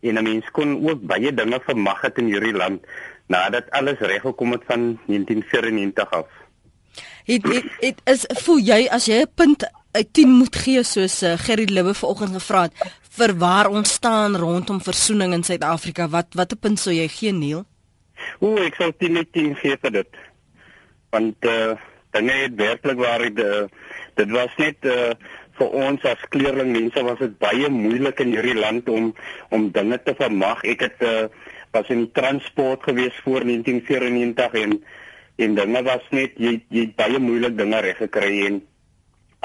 [0.00, 2.86] En 'n mens kon ook baie dinge vermag het in hierdie land
[3.26, 6.26] nadat alles reg gekom het van 1994 af.
[7.24, 11.22] Het, het, het is voel jy as jy 'n punt uit 10 moet gee soos
[11.22, 12.74] uh, Gerry Libbe vanoggend gevra het
[13.18, 17.64] vir waar ons staan rondom versoening in Suid-Afrika wat watter punt sou jy gee Neil?
[18.38, 20.20] O, ek sal dit net teen gee vir dit.
[21.10, 21.76] Want eh uh,
[22.10, 23.66] dinge het werklik waar dit uh,
[24.14, 25.12] dit was net eh uh,
[25.58, 29.12] vir ons as kleerling mense was dit baie moeilik in hierdie land om
[29.54, 30.62] om dinge te vermag.
[30.64, 31.26] Ek het uh,
[31.76, 34.78] was in transport gewees voor 1994 en
[35.38, 38.62] en dinge was net jy jy baie moeilik dinge reg gekry en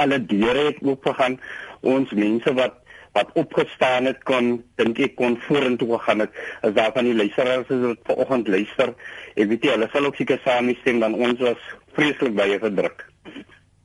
[0.02, 1.38] alle deure het oop gegaan.
[1.82, 2.80] Ons mense wat
[3.13, 7.69] wat opgestaan het kon dink ek kon vorentoe gegaan het as daar van die luisteraars
[7.69, 8.93] is wat vanoggend luister
[9.36, 13.06] ek weet jy hulle sal ook seker saamstem dan ons was vreeslik baie verdruk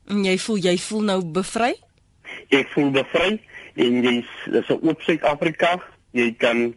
[0.09, 1.75] en jy voel jy voel nou bevry
[2.51, 3.37] ek voel bevry
[3.79, 4.15] en jy
[4.61, 5.77] is op Suid-Afrika
[6.17, 6.73] jy kan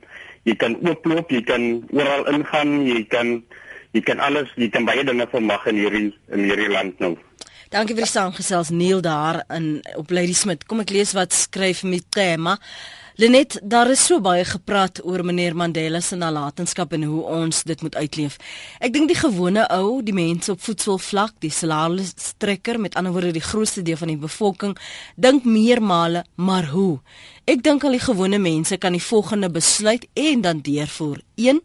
[0.45, 3.39] jy kan ooploop jy kan oral ingaan jy kan
[3.93, 7.15] jy kan alles jy kan baie dinge vermag in hierdie in hierdie land nou
[7.71, 10.65] Dankie vir die saamgesels Neil daar in op Lady Smith.
[10.67, 12.57] Kom ek lees wat skryf Mitema.
[13.21, 17.81] Lenet, daar is so baie gepraat oor meneer Mandela se nalatenskap en hoe ons dit
[17.85, 18.39] moet uitleef.
[18.81, 23.43] Ek dink die gewone ou, die mense op voetsoolvlak, die salarisstrekker, met ander woorde die
[23.45, 24.73] grootste deel van die bevolking,
[25.21, 26.97] dink meermale, maar hoe?
[27.45, 31.21] Ek dink al die gewone mense kan die volgende besluit en dan deurvoer.
[31.37, 31.61] 1.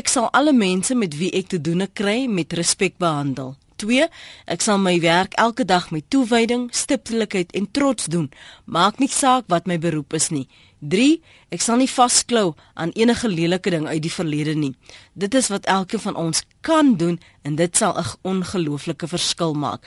[0.00, 3.52] Ek sal alle mense met wie ek te doen kry met respek behandel.
[3.76, 4.08] 2.
[4.46, 8.30] Ek sal my werk elke dag met toewyding, stiptelikheid en trots doen.
[8.64, 10.46] Maak nie saak wat my beroep is nie.
[10.80, 11.20] 3.
[11.54, 14.74] Ek sal nie vasklou aan enige lelike ding uit die verlede nie.
[15.14, 19.86] Dit is wat elkeen van ons kan doen en dit sal 'n ongelooflike verskil maak.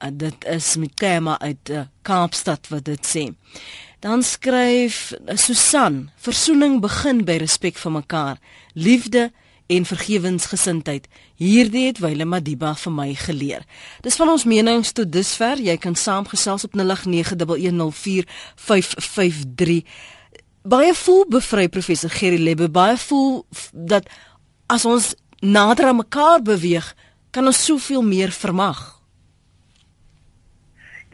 [0.00, 3.34] Uh, dit is met Kema uit uh, Kaapstad wat dit sê.
[4.00, 8.38] Dan skryf uh, Susan, versoening begin by respek vir mekaar.
[8.72, 9.30] Liefde
[9.70, 11.06] en vergewensgesindheid.
[11.38, 13.62] Hierdie het Wile Madiba vir my geleer.
[14.02, 15.56] Dis van ons menings tot dusver.
[15.62, 16.82] Jy kan saamgesels op 0891104553.
[20.60, 24.04] Baie voel bevry professor Gerry Lebbe, baie voel dat
[24.68, 26.94] as ons nader aan mekaar beweeg,
[27.30, 29.00] kan ons soveel meer vermag.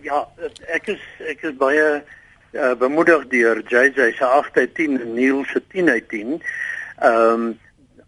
[0.02, 0.28] Ja,
[0.74, 2.02] ek is ek is baie
[2.56, 6.42] uh, bemoedig deur JJ se 8 uit 10 en Neil se 10 uit 10.
[6.96, 7.46] Ehm um,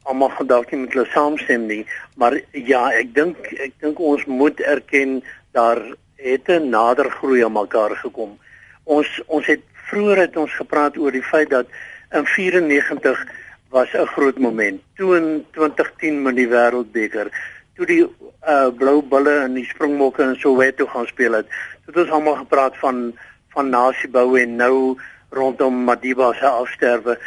[0.09, 1.83] almal dalk nie met hulle saamstem nie,
[2.17, 5.19] maar ja, ek dink ek dink ons moet erken
[5.57, 5.81] daar
[6.17, 8.39] het 'n nader groei aan mekaar gekom.
[8.85, 11.67] Ons ons het vroeër het ons gepraat oor die feit dat
[12.13, 13.27] in 94
[13.71, 14.81] was 'n groot moment.
[14.97, 17.29] Toe in 2010 met die Wêreldbeker,
[17.77, 18.05] toe die
[18.49, 21.47] uh, blou bulle in die Springbokke in Soweto gaan speel het,
[21.87, 23.13] het ons almal gepraat van
[23.49, 24.97] van nasiebou en nou
[25.31, 27.19] rondom Madiba se afsterwe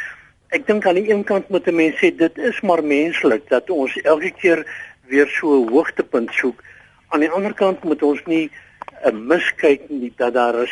[0.52, 3.70] ek dink aan die een kant moet 'n mens sê dit is maar menslik dat
[3.70, 4.66] ons elke keer
[5.08, 6.62] weer so 'n hoogtepunt soek.
[7.08, 8.50] Aan die ander kant moet ons nie
[9.04, 10.68] 'n uh, miskyk nie dat daar 'n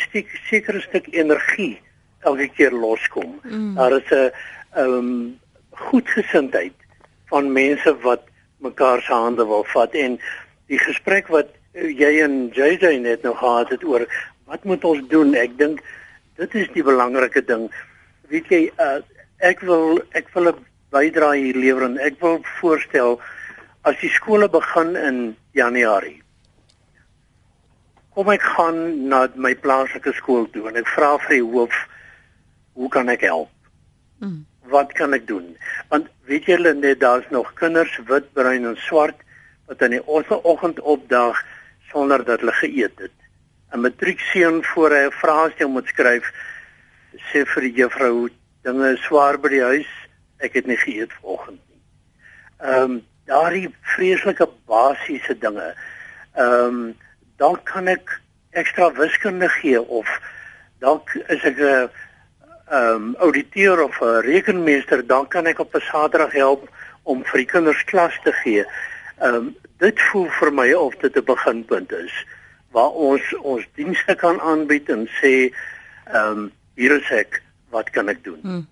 [0.50, 1.80] sekere stuk energie
[2.20, 3.40] elke keer loskom.
[3.42, 3.74] Mm.
[3.74, 4.30] Daar is 'n
[4.74, 5.38] ehm um,
[5.70, 6.76] goedgesindheid
[7.26, 8.22] van mense wat
[8.58, 10.18] mekaar se hande wil vat en
[10.66, 14.06] die gesprek wat jy en JJ net nou gehad het oor
[14.44, 15.34] wat moet ons doen?
[15.34, 15.80] Ek dink
[16.36, 17.68] dit is die belangrike ding.
[18.28, 18.98] Weet jy, uh,
[19.40, 23.20] ek wil ek wil 'n bydrae hier lewer en ek wil voorstel
[23.82, 26.22] as die skole begin in Januarie.
[28.14, 31.76] Kom ek gaan na my plaaslike skool toe en ek vra vir die hoof
[32.74, 33.50] hoe kan ek help?
[34.20, 34.44] Mm.
[34.68, 35.56] Wat kan ek doen?
[35.88, 39.16] Want weet julle net daar's nog kinders wit, bruin en swart
[39.66, 41.40] wat in die oggend opdag
[41.90, 43.16] sonder dat hulle geëet het.
[43.72, 46.26] 'n Matriekseun voor hy 'n vraestel moet skryf
[47.30, 48.28] sê vir die juffrou
[48.62, 49.92] dinge is swaar by die huis.
[50.40, 51.80] Ek het nie geëet vanoggend nie.
[52.60, 52.98] Ehm um,
[53.30, 55.74] daardie vreeslike basiese dinge.
[56.34, 56.80] Ehm um,
[57.40, 58.20] dan kan ek
[58.50, 60.08] ekstra wiskunde gee of
[60.80, 65.80] dalk is ek 'n ehm um, ouditeur of 'n rekenmeester, dan kan ek op 'n
[65.80, 66.68] Saterdag help
[67.02, 68.64] om vir die kinders klas te gee.
[69.20, 72.26] Ehm um, dit voel vir my of dit 'n beginpunt is
[72.70, 75.52] waar ons ons dienste kan aanbied en sê
[76.04, 78.38] ehm um, hier is ek wat kan ek doen?
[78.42, 78.66] Hmm.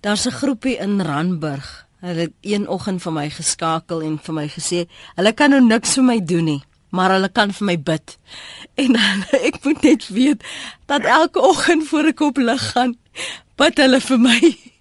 [0.00, 1.86] Daar's 'n groepie in Randburg.
[2.00, 5.94] Hulle het een oggend vir my geskakel en vir my gesê, hulle kan nou niks
[5.94, 8.18] vir my doen nie, maar hulle kan vir my bid.
[8.74, 8.96] En
[9.30, 10.44] ek moet net weet
[10.86, 12.96] dat elke oggend voor ek op lig gaan,
[13.56, 14.40] bid hulle vir my.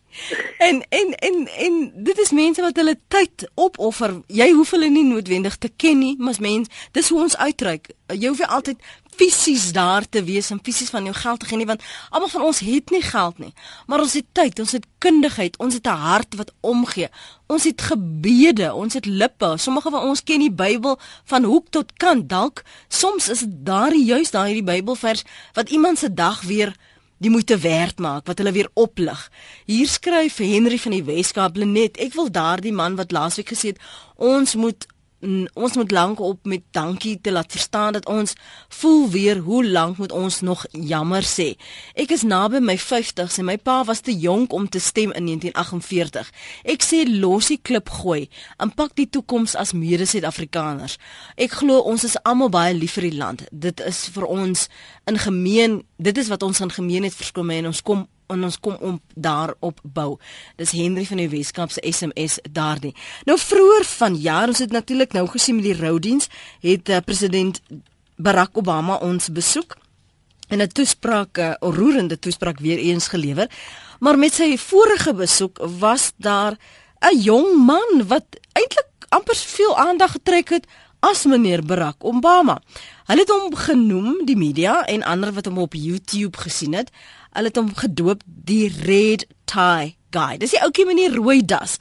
[0.58, 4.21] En en en en dit is mense wat hulle tyd opoffer.
[4.28, 7.89] Jy hoef hulle nie noodwendig te ken nie, maar mens, dis hoe ons uitreik.
[8.08, 8.78] Jy hoef nie altyd
[9.15, 12.45] fisies daar te wees en fisies van jou geld te gee nie want almal van
[12.49, 13.54] ons het nie geld nie.
[13.88, 17.10] Maar ons het tyd, ons het kundigheid, ons het 'n hart wat omgee.
[17.47, 19.54] Ons het gebede, ons het lippe.
[19.58, 22.30] Sommige van ons ken die Bybel van hoek tot kant.
[22.30, 25.23] Dalk soms is dit daardie juis daardie Bybelvers
[25.54, 26.76] wat iemand se dag weer
[27.23, 29.32] die moeite werd maak wat hulle weer oplig.
[29.65, 33.80] Hier skryf Henry van die Weskaap net ek wil daardie man wat laasweek gesê het
[34.15, 34.88] ons moet
[35.53, 38.33] ons moet lank op met dankie te laat verstaan dat ons
[38.67, 41.53] voel weer hoe lank moet ons nog jammer sê.
[41.95, 45.25] Ek is naby my 50s en my pa was te jonk om te stem in
[45.25, 46.31] 1948.
[46.63, 48.27] Ek sê losie klip gooi,
[48.63, 50.97] impak die toekoms as mede-Suid-Afrikaners.
[51.38, 53.45] Ek glo ons is almal baie lief vir die land.
[53.51, 54.67] Dit is vir ons
[55.09, 58.59] in gemeen, dit is wat ons in gemeen het verskyn en ons kom en ons
[58.59, 60.17] kom om daarop bou.
[60.55, 62.93] Dis Henry van die Weskaap se SMS daardie.
[63.25, 66.29] Nou vroeër vanjaar, ons het natuurlik nou gesien met die roudiens,
[66.62, 67.62] het uh, president
[68.15, 69.77] Barack Obama ons besoek
[70.47, 73.49] en 'n toespraak, 'n uh, roerende toespraak weer eens gelewer.
[73.99, 76.57] Maar met sy vorige besoek was daar
[76.99, 80.65] 'n jong man wat eintlik amper veel aandag getrek het
[80.99, 82.62] as meneer Barack Obama.
[83.05, 86.91] Hulle het hom genoem die media en ander wat hom op YouTube gesien het
[87.34, 90.38] Hulle het hom gedoop die Red Tie Guy.
[90.38, 91.80] Dis die ouetjie met die rooi das.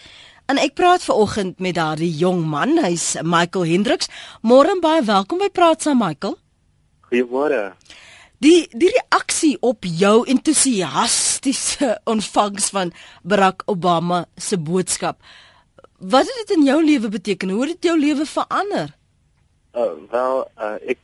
[0.48, 4.08] En ek praat ver oggend met daardie jong man, hy's Michael Hendriks.
[4.40, 6.38] Môre baie welkom by Praat saam Michael.
[7.10, 7.60] Goeiemôre.
[8.42, 15.20] Die die reaksie op jou entoesiastiese ontvangs van Barack Obama se boodskap.
[16.00, 17.52] Wat het dit in jou lewe beteken?
[17.52, 18.96] Hoe het dit jou lewe verander?
[19.76, 20.98] Uh, wel, uh, ek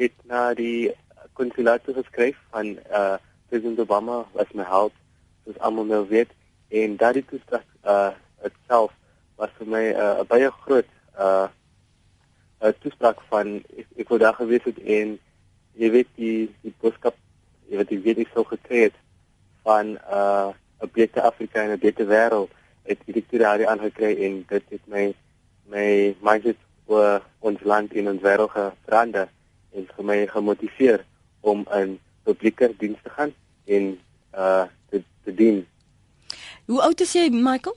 [0.00, 0.90] het na die
[1.38, 4.92] konsulaat geskryf van uh, president Obama was my help,
[5.44, 6.30] soos almal nou weet,
[6.70, 8.12] en daardie toespraak uh
[8.46, 8.92] itself
[9.36, 10.86] was vir my 'n uh, baie groot
[11.18, 11.48] uh
[12.62, 15.18] 'n toespraak van ek, ek wou daar gewees het en
[15.74, 17.16] jy weet die die boodskap
[17.68, 18.96] jy weet die weet ek sou gekry het
[19.66, 22.50] van uh 'n beter Afrika en 'n beter wêreld
[22.82, 25.14] het die direkteur aangekry en dit het my
[25.74, 28.54] my mindset oor ons land en ons wêreld
[28.86, 29.28] verander
[29.72, 31.04] en vir my gemotiveer
[31.40, 33.32] om in publieke diens te gaan
[33.64, 33.98] en
[34.34, 35.66] uh te, te dien.
[36.70, 37.76] Hoe oud is jy, Michael?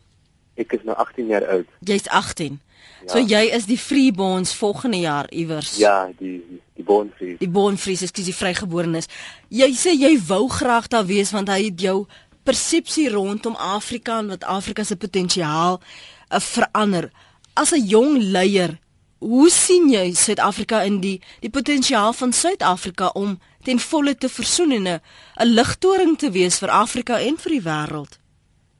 [0.55, 1.69] Ek is nou 18 jaar oud.
[1.81, 2.59] Jy's 18.
[3.03, 3.09] Ja.
[3.11, 5.75] So jy is die freeborns volgende jaar iewers.
[5.81, 7.39] Ja, die die bornfries.
[7.39, 9.09] Die bornfries, ekskuus, die vrygeborenes.
[9.53, 12.03] Jy sê jy wou graag daar wees want hy het jou
[12.47, 17.11] persepsie rondom Afrika en wat Afrika se potensiaal uh, verander.
[17.53, 18.77] As 'n jong leier,
[19.23, 24.71] hoe sien jy Suid-Afrika in die die potensiaal van Suid-Afrika om ten volle te versoen
[24.71, 24.99] en 'n
[25.59, 28.19] ligtoring te wees vir Afrika en vir die wêreld?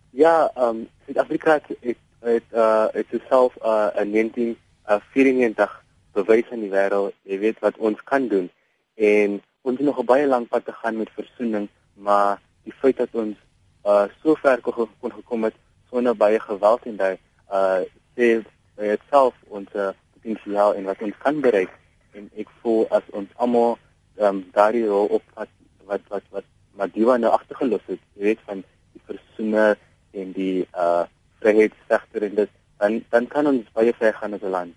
[0.09, 5.77] Ja, ehm um, Suid-Afrika het het het uh het self uh in 1994 uh,
[6.13, 8.49] bewys aan die wêreld, jy weet wat ons kan doen
[8.95, 12.97] en ons het nog 'n baie lank pad te gaan met versoening, maar die feit
[12.97, 13.37] dat ons
[13.85, 15.55] uh so ver kon gekom het
[15.89, 17.17] sonder baie geweld en daai
[17.51, 17.81] uh
[18.15, 18.43] sê
[18.75, 19.89] dit self ons uh,
[20.23, 21.71] potensiaal en wat ons kan bereik
[22.13, 23.77] en ek voel as ons almal
[24.21, 25.49] um, daardie rol op wat
[25.87, 28.63] wat wat Madiba nou agtergelos het, jy weet van
[28.95, 29.77] die versoener
[30.17, 31.03] en die uh
[31.43, 34.73] vryheidsvegter en dit dan dan kan ons baie ver gaan as 'n land.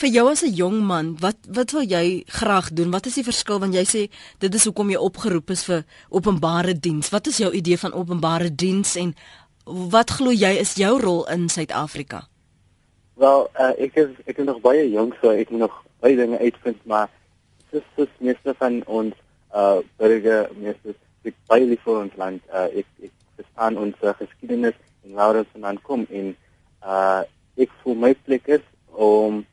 [0.00, 2.90] Vir jou as 'n jong man, wat wat wil jy graag doen?
[2.90, 4.02] Wat is die verskil want jy sê
[4.38, 7.10] dit is hoekom jy opgeroep is vir openbare diens.
[7.10, 9.14] Wat is jou idee van openbare diens en
[9.66, 12.28] wat glo jy is jou rol in Suid-Afrika?
[13.14, 16.38] Wel, uh, ek is ek is nog baie jonk so ek moet nog baie dinge
[16.38, 17.12] uitvind, maar
[17.70, 19.14] dis dis meeste van ons
[19.54, 22.42] uh burger meeste ek baie lief vir ons land.
[22.50, 24.74] Uh, ek ek verstaan ons geskiedenis
[25.06, 26.34] en waar ons vandaan kom en
[26.82, 27.22] uh
[27.54, 29.44] ek voel my plek is om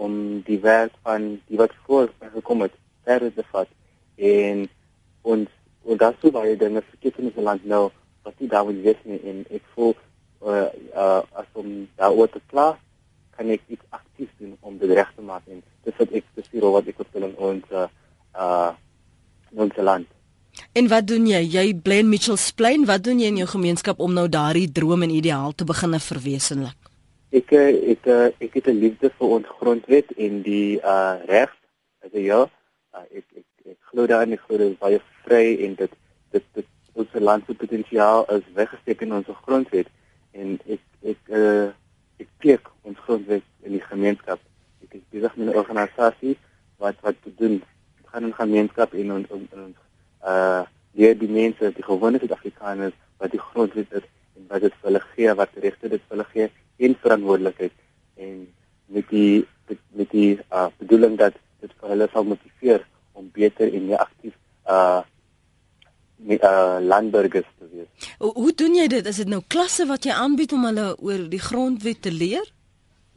[0.00, 0.12] om
[0.48, 2.08] die werk van die wat voor
[2.40, 3.68] gekom het verder te vat
[4.16, 4.68] en
[5.22, 5.48] ons
[5.84, 7.86] en dat sou baie dinge verkeerd in ons land nou
[8.24, 12.40] wat die daar wil nie en ek voel uh, uh as om daar oor te
[12.48, 12.80] klaar
[13.40, 16.70] kan ek iets aktief doen om dit reg te maak en dis wat ek spesifiek
[16.76, 17.88] wat ek wil in ons uh,
[18.36, 18.72] uh
[19.56, 20.08] ons land
[20.76, 21.40] En wat doen jy?
[21.46, 22.84] Jy bly in Mitchells Plain.
[22.86, 26.90] Wat doen jy in jou gemeenskap om nou daardie droom en ideaal te begin verwesenlik?
[27.30, 28.08] Ek eh, ek
[28.42, 31.50] ek het 'n liefde vir ons grondwet en die uh reg.
[32.12, 35.74] Jy ja, uh, ek ek ek glo daarin, ek glo dit is baie vry en
[35.74, 35.92] dit
[36.32, 39.86] dit dit ons land se potensiaal is weggesteek in ons grondwet
[40.32, 41.70] en ek ek uh
[42.18, 44.42] ek kyk ons grondwet in die gemeenskap.
[44.84, 46.36] Ek is besig met 'n organisasie
[46.82, 47.62] wat wat te doen.
[48.10, 49.76] Gaan in gemeenskap en ons ons
[50.24, 50.62] uh
[50.98, 55.02] leer die mense die gewone Suid-Afrikaners wat die grondwet is en wat dit vir hulle
[55.12, 56.48] gee wat regte dit vir hulle gee
[56.86, 57.72] en verantwoordelikheid
[58.26, 58.48] en
[58.96, 59.46] met die
[59.94, 64.34] met die uh bedoeling dat dit vir hulle sal motiveer om beter en meer aktief
[64.66, 65.02] uh
[66.16, 68.08] met uh landburgers te wees.
[68.18, 69.06] Hoe, hoe doen jy dit?
[69.06, 72.44] Is dit nou klasse wat jy aanbied om hulle oor die grondwet te leer?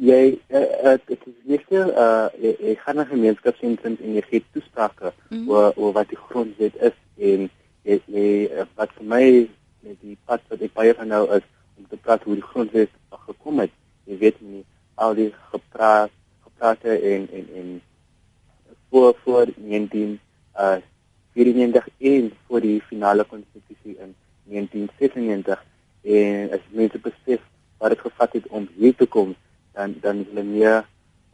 [0.01, 5.49] Jy uh, dit is net uh ek gaan na gemeenskapssentrums en jy gee toesprake mm
[5.49, 7.49] oor oor wat die grondwet is en
[7.85, 9.25] jy, jy wat vir my
[9.85, 11.45] met die pad wat ek baie van nou is
[11.77, 12.89] om te praat hoe die grondwet
[13.27, 13.71] gekom het.
[14.09, 14.63] Jy weet nie
[14.95, 16.11] al die gepraat
[16.43, 17.69] geprate en en en
[18.89, 20.19] voor voor 19
[20.57, 20.77] uh
[21.33, 25.63] 94 en voor die finale konstitusie in 1996
[26.01, 27.41] en as mense besef
[27.77, 29.35] wat dit gevat het om hier te kom
[29.73, 30.85] dan dan is hulle meer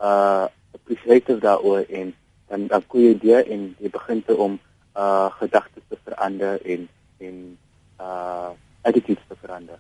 [0.02, 2.14] uh appreciative daaroor en
[2.48, 4.60] dan dan kom jy daar en jy begin te om
[4.96, 7.58] uh gedagtes te verander en en
[8.00, 8.50] uh
[8.82, 9.80] attitudes te verander.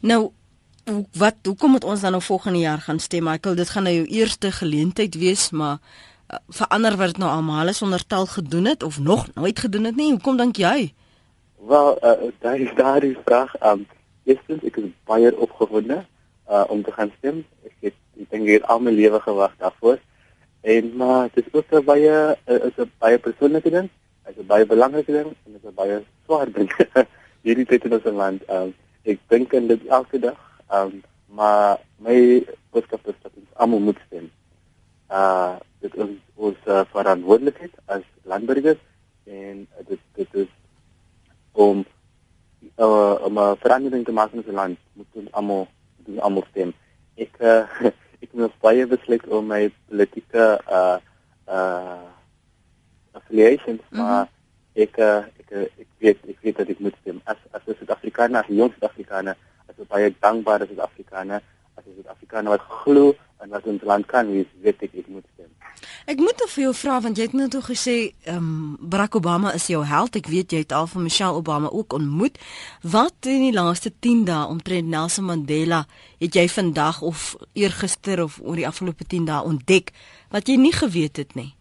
[0.00, 0.30] Nou
[1.12, 3.54] wat hoekom moet ons dan nou volgende jaar gaan stem Michael?
[3.54, 8.06] Dit gaan nou jou eerste geleentheid wees, maar uh, verander wat nou almal is onder
[8.06, 10.10] tel gedoen het of nog nooit gedoen het nie.
[10.10, 10.94] Hoekom dink jy?
[11.66, 13.54] Wel, uh, daar is daar die vraag.
[13.62, 13.86] Um
[14.24, 16.04] eerstens ek is baie opgewonde
[16.50, 17.44] uh om te gaan stem.
[17.64, 19.98] Ek het ek dink hier al my lewe gewag daarvoor.
[20.62, 23.88] En maar dit is ook baie uh, is 'n baie persoonlike ding.
[24.24, 26.70] Dit is 'n baie belangrike ding en dit is 'n baie swaar ding
[27.44, 28.42] hierdie tyd in ons land.
[28.50, 30.38] Um, ek dink aan dit elke dag.
[30.70, 34.30] Um, maar my boodskap is dat ons almal moet stem.
[35.10, 38.78] Uh dit is ons uh, verantwoordelikheid as landburgers
[39.24, 40.50] en dit dit is
[41.52, 41.84] om
[42.78, 45.66] uh, om 'n verandering te maak in ons land moet ons almal
[46.18, 46.72] almal stem.
[47.14, 47.66] Ek uh,
[48.22, 50.46] ek moet baie besluit om my politieke
[50.78, 50.98] uh
[51.48, 52.08] uh
[53.12, 54.02] affiliations mm -hmm.
[54.02, 54.28] maar
[54.74, 55.48] ek uh, ek
[55.84, 58.72] ek weet ek weet dat ek moet stem as as 'n Suid-Afrikaner, as 'n jong
[58.72, 59.36] Suid-Afrikaner,
[59.68, 61.40] as 'n baie dankbare Suid-Afrikaner,
[61.74, 65.26] as 'n Suid-Afrikaner wat glo en wat ons land kan wees, weet ek ek moet
[65.34, 65.50] stem.
[66.06, 69.14] Ek moet nou vir jou vra want jy het net toe gesê ehm um, Barack
[69.14, 70.16] Obama is jou held.
[70.16, 72.38] Ek weet jy het al van Michelle Obama ook ontmoet.
[72.82, 75.84] Wat in die laaste 10 dae omtrent Nelson Mandela
[76.18, 79.92] het jy vandag of eergister of oor die afgelope 10 dae ontdek
[80.30, 81.54] wat jy nie geweet het nie?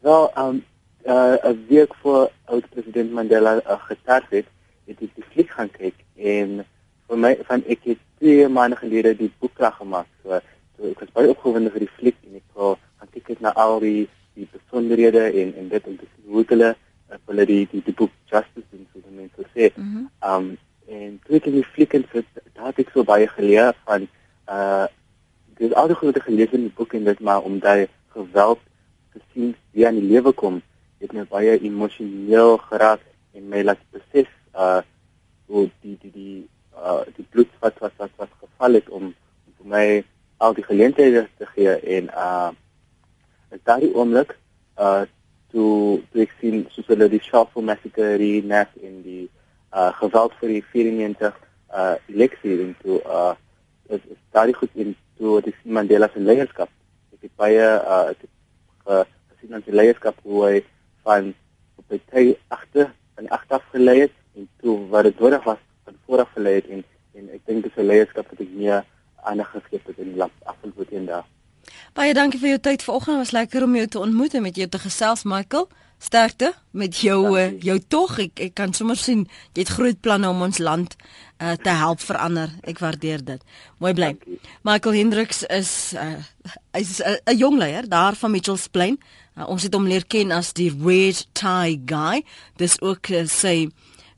[0.00, 0.64] Wel, ehm um,
[1.06, 4.46] uh, 'n week voor oud president Mandela uh, gestart het,
[4.86, 6.64] het ek die fliek gaan kyk en
[7.08, 10.08] vir my van ek het twee maande gelede die boek klaar gemaak.
[10.22, 10.40] So,
[10.76, 13.78] so ek was baie opgewonde vir die fliek en ek wou gaan kyk na al
[13.84, 14.08] die
[14.38, 18.12] die besonderhede en en dit en dis hoe hulle uh, hulle die, die die boek
[18.30, 19.72] justice en so dan net so sê.
[19.76, 20.50] Mm um,
[20.90, 22.22] en toe ek die fliek en so
[22.56, 24.08] daar het ek so baie geleer van
[24.50, 24.86] uh
[25.60, 28.62] dis al die goeie gelees in die boek en dit maar om daai geweld
[29.12, 30.62] te sien wie aan die lewe kom
[31.02, 33.04] het my baie emosioneel geraak
[33.36, 34.80] en my laat besef uh
[35.50, 36.38] hoe die die die
[36.80, 39.04] uh die bloed wat wat wat wat geval het om,
[39.46, 39.86] om vir my
[40.40, 42.50] al die geleenthede te gee en uh
[43.50, 44.36] en daai oomblik
[44.78, 45.02] uh
[45.52, 49.28] toe toe ek sien soos hulle die Sharpeville massacre net in die
[49.74, 51.38] uh geweld vir die 94
[51.80, 53.34] uh eleksie en toe uh
[53.90, 56.70] is, is daai goed in toe die Mandela se leierskap.
[57.14, 58.30] Ek het baie uh ek het
[58.86, 60.62] uh, gesien aan die leierskap hoe hy
[61.04, 61.32] van
[61.76, 65.60] op tyd agter en agteraf gelei het en toe wat dit nodig was
[65.90, 66.84] van vooraf gelei het en
[67.18, 68.84] en ek dink dis 'n leierskap wat ek meer
[69.22, 71.26] aandag gegee het in die afgelope een dag.
[71.92, 73.16] Baie dankie vir jou tyd vanoggend.
[73.16, 75.68] Was lekker om jou te ontmoet en met jou te gesels, Michael.
[75.98, 78.18] Sterkte met jou uh, jou tog.
[78.18, 82.00] Ek ek kan sommer sien jy het groot planne om ons land uh, te help
[82.00, 82.48] verander.
[82.62, 83.42] Ek waardeer dit.
[83.78, 84.16] Mooi bly.
[84.62, 86.16] Michael Hendricks is uh,
[86.72, 89.00] is 'n uh, jong leier daar van Mitchells Plain.
[89.36, 92.24] Uh, ons het hom leer ken as die Red Tie Guy.
[92.56, 93.68] Dis ook uh, sy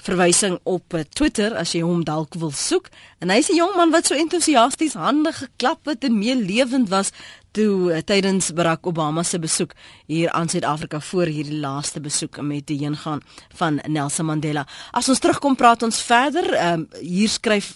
[0.02, 2.90] verwysing op uh, Twitter as jy hom dalk wil soek.
[3.22, 7.12] En hy's 'n jong man wat so entoesiasties hande geklap het en meelewend was
[7.52, 9.74] toe uh, tydens Barack Obama se besoek
[10.06, 13.20] hier aan Suid-Afrika voor hierdie laaste besoek met die heengaan
[13.54, 14.66] van Nelson Mandela.
[14.90, 16.48] As ons terugkom praat ons verder.
[16.72, 17.70] Um, hier skryf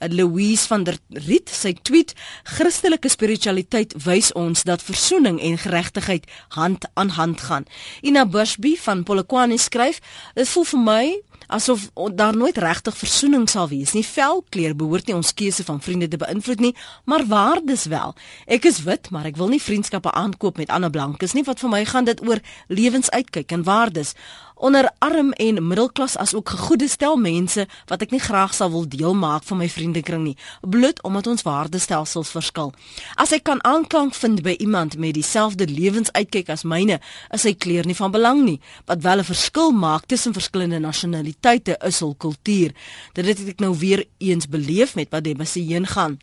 [0.00, 2.14] uh, Louise van der Riet sy tweet:
[2.44, 7.66] Christelike spiritualiteit wys ons dat versoening en geregtigheid hand aan hand gaan.
[8.00, 10.00] Ina Bushby van Polokwane skryf:
[10.34, 11.06] Dit voel vir my
[11.46, 14.04] asof daar nooit regtig versoening sal wees nie.
[14.06, 16.74] Velkleur behoort nie ons keuse van vriende te beïnvloed nie,
[17.04, 18.14] maar waardes wel.
[18.46, 21.44] Ek is wit, maar ek wil nie vriendskappe aankoop met ander blankes nie.
[21.46, 24.14] Wat vir my gaan dit oor lewensuitkyk en waardes
[24.56, 28.88] onder arm en middelklas as ook gegoede stel mense wat ek nie graag sal wil
[28.88, 32.72] deel maak van my vriendekring nie bloot omdat ons waardestelsels verskil.
[33.20, 37.00] As ek kan aanklank vind by iemand met dieselfde lewensuitkyk as myne
[37.34, 41.78] is sy kleur nie van belang nie wat wel 'n verskil maak tussen verskillende nasionaliteite
[41.84, 42.72] is hul kultuur.
[43.12, 46.18] Dit het ek nou weer eens beleef met wat Debbe heen gaan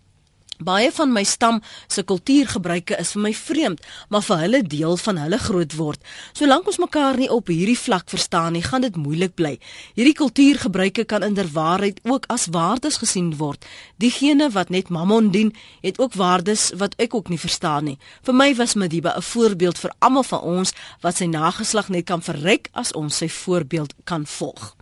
[0.62, 3.80] Baie van my stam se kultuurgebruike is vir my vreemd,
[4.10, 6.02] maar vir hulle deel van hulle groot word.
[6.38, 9.56] Solank ons mekaar nie op hierdie vlak verstaan nie, gaan dit moeilik bly.
[9.98, 13.66] Hierdie kultuurgebruike kan inderwaarheid ook as waardes gesien word.
[13.98, 17.98] Diegene wat net Mammon dien, het ook waardes wat ek ook nie verstaan nie.
[18.22, 22.22] Vir my was Madiba 'n voorbeeld vir almal van ons wat sy nageslag net kan
[22.22, 24.76] verryk as ons sy voorbeeld kan volg.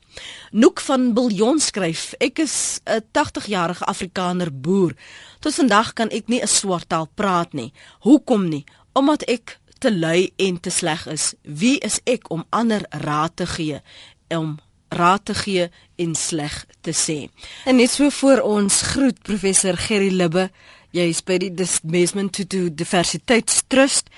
[0.51, 4.93] Noek van Biljon skryf: Ek is 'n 80-jarige Afrikaner boer.
[5.39, 7.73] Tot vandag kan ek nie 'n swart taal praat nie.
[7.99, 8.63] Hoekom nie?
[8.93, 11.33] Omdat ek te lui en te sleg is.
[11.41, 13.81] Wie is ek om ander raad te gee?
[14.29, 14.59] Om
[14.89, 17.29] raad te gee en sleg te sê.
[17.65, 20.49] En net so voor ons groet professor Gerry Libbe.
[20.91, 24.09] Jy is by die Desmond Tutu Diversiteitstrust.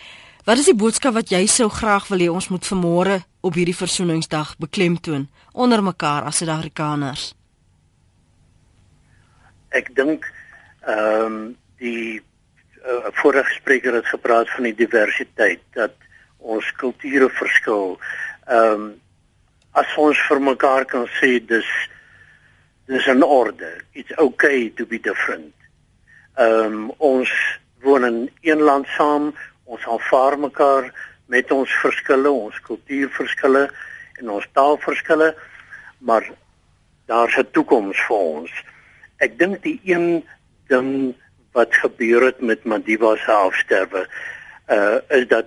[0.44, 3.78] Wat is die boodskap wat jy sou graag wil hê ons moet vanmôre op hierdie
[3.80, 7.30] versoeningsdag beklemtoon onder mekaar as Suid-Afrikaners?
[9.72, 10.28] Ek dink
[10.84, 11.38] ehm um,
[11.80, 15.96] die uh, vorige spreker het gepraat van die diversiteit dat
[16.39, 17.96] ons kulture verskil.
[18.44, 18.86] Ehm um,
[19.80, 21.72] as ons vir mekaar kan sê dis
[22.91, 23.72] dis 'n orde.
[23.94, 25.56] It's okay to be different.
[26.36, 27.32] Ehm um, ons
[27.84, 29.32] woon in een land saam
[29.74, 30.92] ons aanvaar mekaar
[31.34, 33.68] met ons verskille, ons kultuurverskille
[34.22, 35.34] en ons taalverskille,
[35.98, 36.30] maar
[37.12, 38.52] daar's 'n toekoms vir ons.
[39.18, 40.24] Ek dink die een
[40.68, 41.16] ding
[41.54, 44.08] wat gebeur het met Madiba se afsterwe
[44.70, 45.46] uh is dat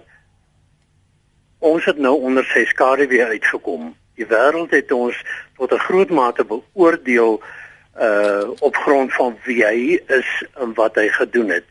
[1.58, 3.94] ons het nou onder sy skare weer uitgekom.
[4.14, 5.16] Die wêreld het ons
[5.56, 7.42] tot 'n groot mate beoordeel
[8.00, 11.64] uh op grond van wie hy is en wat hy gedoen het.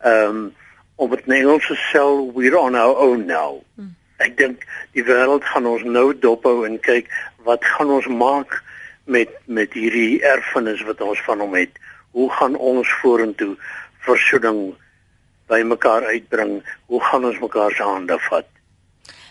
[0.00, 0.54] Ehm um,
[1.00, 2.02] om dit Engels te sê
[2.36, 3.62] we're on our own now.
[3.76, 3.94] Hmm.
[4.20, 7.08] Ek dink die wêreld gaan ons nou dophou en kyk
[7.46, 8.58] wat gaan ons maak
[9.08, 11.80] met met hierdie erfenis wat ons van hom het.
[12.12, 13.54] Hoe gaan ons vorentoe
[14.04, 14.60] versoening
[15.48, 16.58] by mekaar uitbring?
[16.92, 18.50] Hoe gaan ons mekaar se hande vat?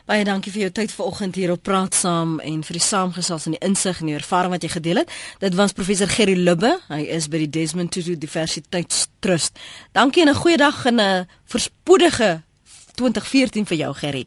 [0.10, 3.54] Baie dankie vir jou tyd vanoggend hier op Praat Saam en vir die saamgesels en
[3.54, 5.14] die insig en die ervaring wat jy gedeel het.
[5.38, 6.72] Dit was professor Gerry Lubbe.
[6.88, 9.62] Hy is by die Desmond Tutu Diversiteitstrust.
[9.94, 12.42] Dankie en 'n goeie dag en 'n voorspoedige
[12.96, 14.26] 2014 vir jou Gerry.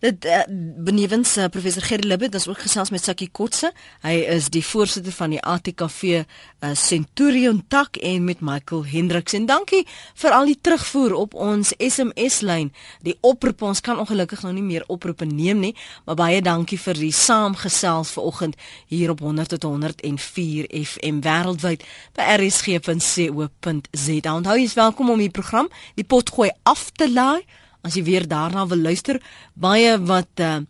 [0.00, 0.42] Dit uh,
[0.84, 3.72] benewens uh, professor Gerry Libbe, dis ook gesels met Sakkie Kotse.
[4.04, 6.24] Hy is die voorsitter van die ATKV uh,
[6.60, 9.32] eh, Centurion tak en met Michael Hendriks.
[9.32, 12.72] En dankie vir al die terugvoer op ons SMS lyn.
[13.06, 15.74] Die oproep ons kan ongelukkig nou nie meer oproepe neem nie,
[16.04, 18.56] maar baie dankie vir die saamgesels vanoggend
[18.92, 21.84] hier op 100 tot 104 FM wêreldwyd
[22.16, 24.34] by rsg.co.za.
[24.36, 27.44] Onthou jy's welkom om die program die pot gooi af te laai
[27.82, 29.20] as jy weer daarna wil luister
[29.54, 30.60] baie wat uh,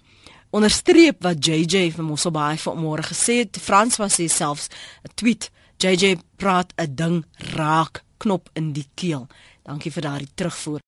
[0.51, 3.59] onderstreep wat JJ van Mosselbaai vanmôre gesê het.
[3.61, 4.69] Frans was hy selfs
[5.05, 5.51] 'n tweet.
[5.79, 9.29] JJ praat 'n ding raak knop in die keel.
[9.65, 10.81] Dankie vir daardie terugvoer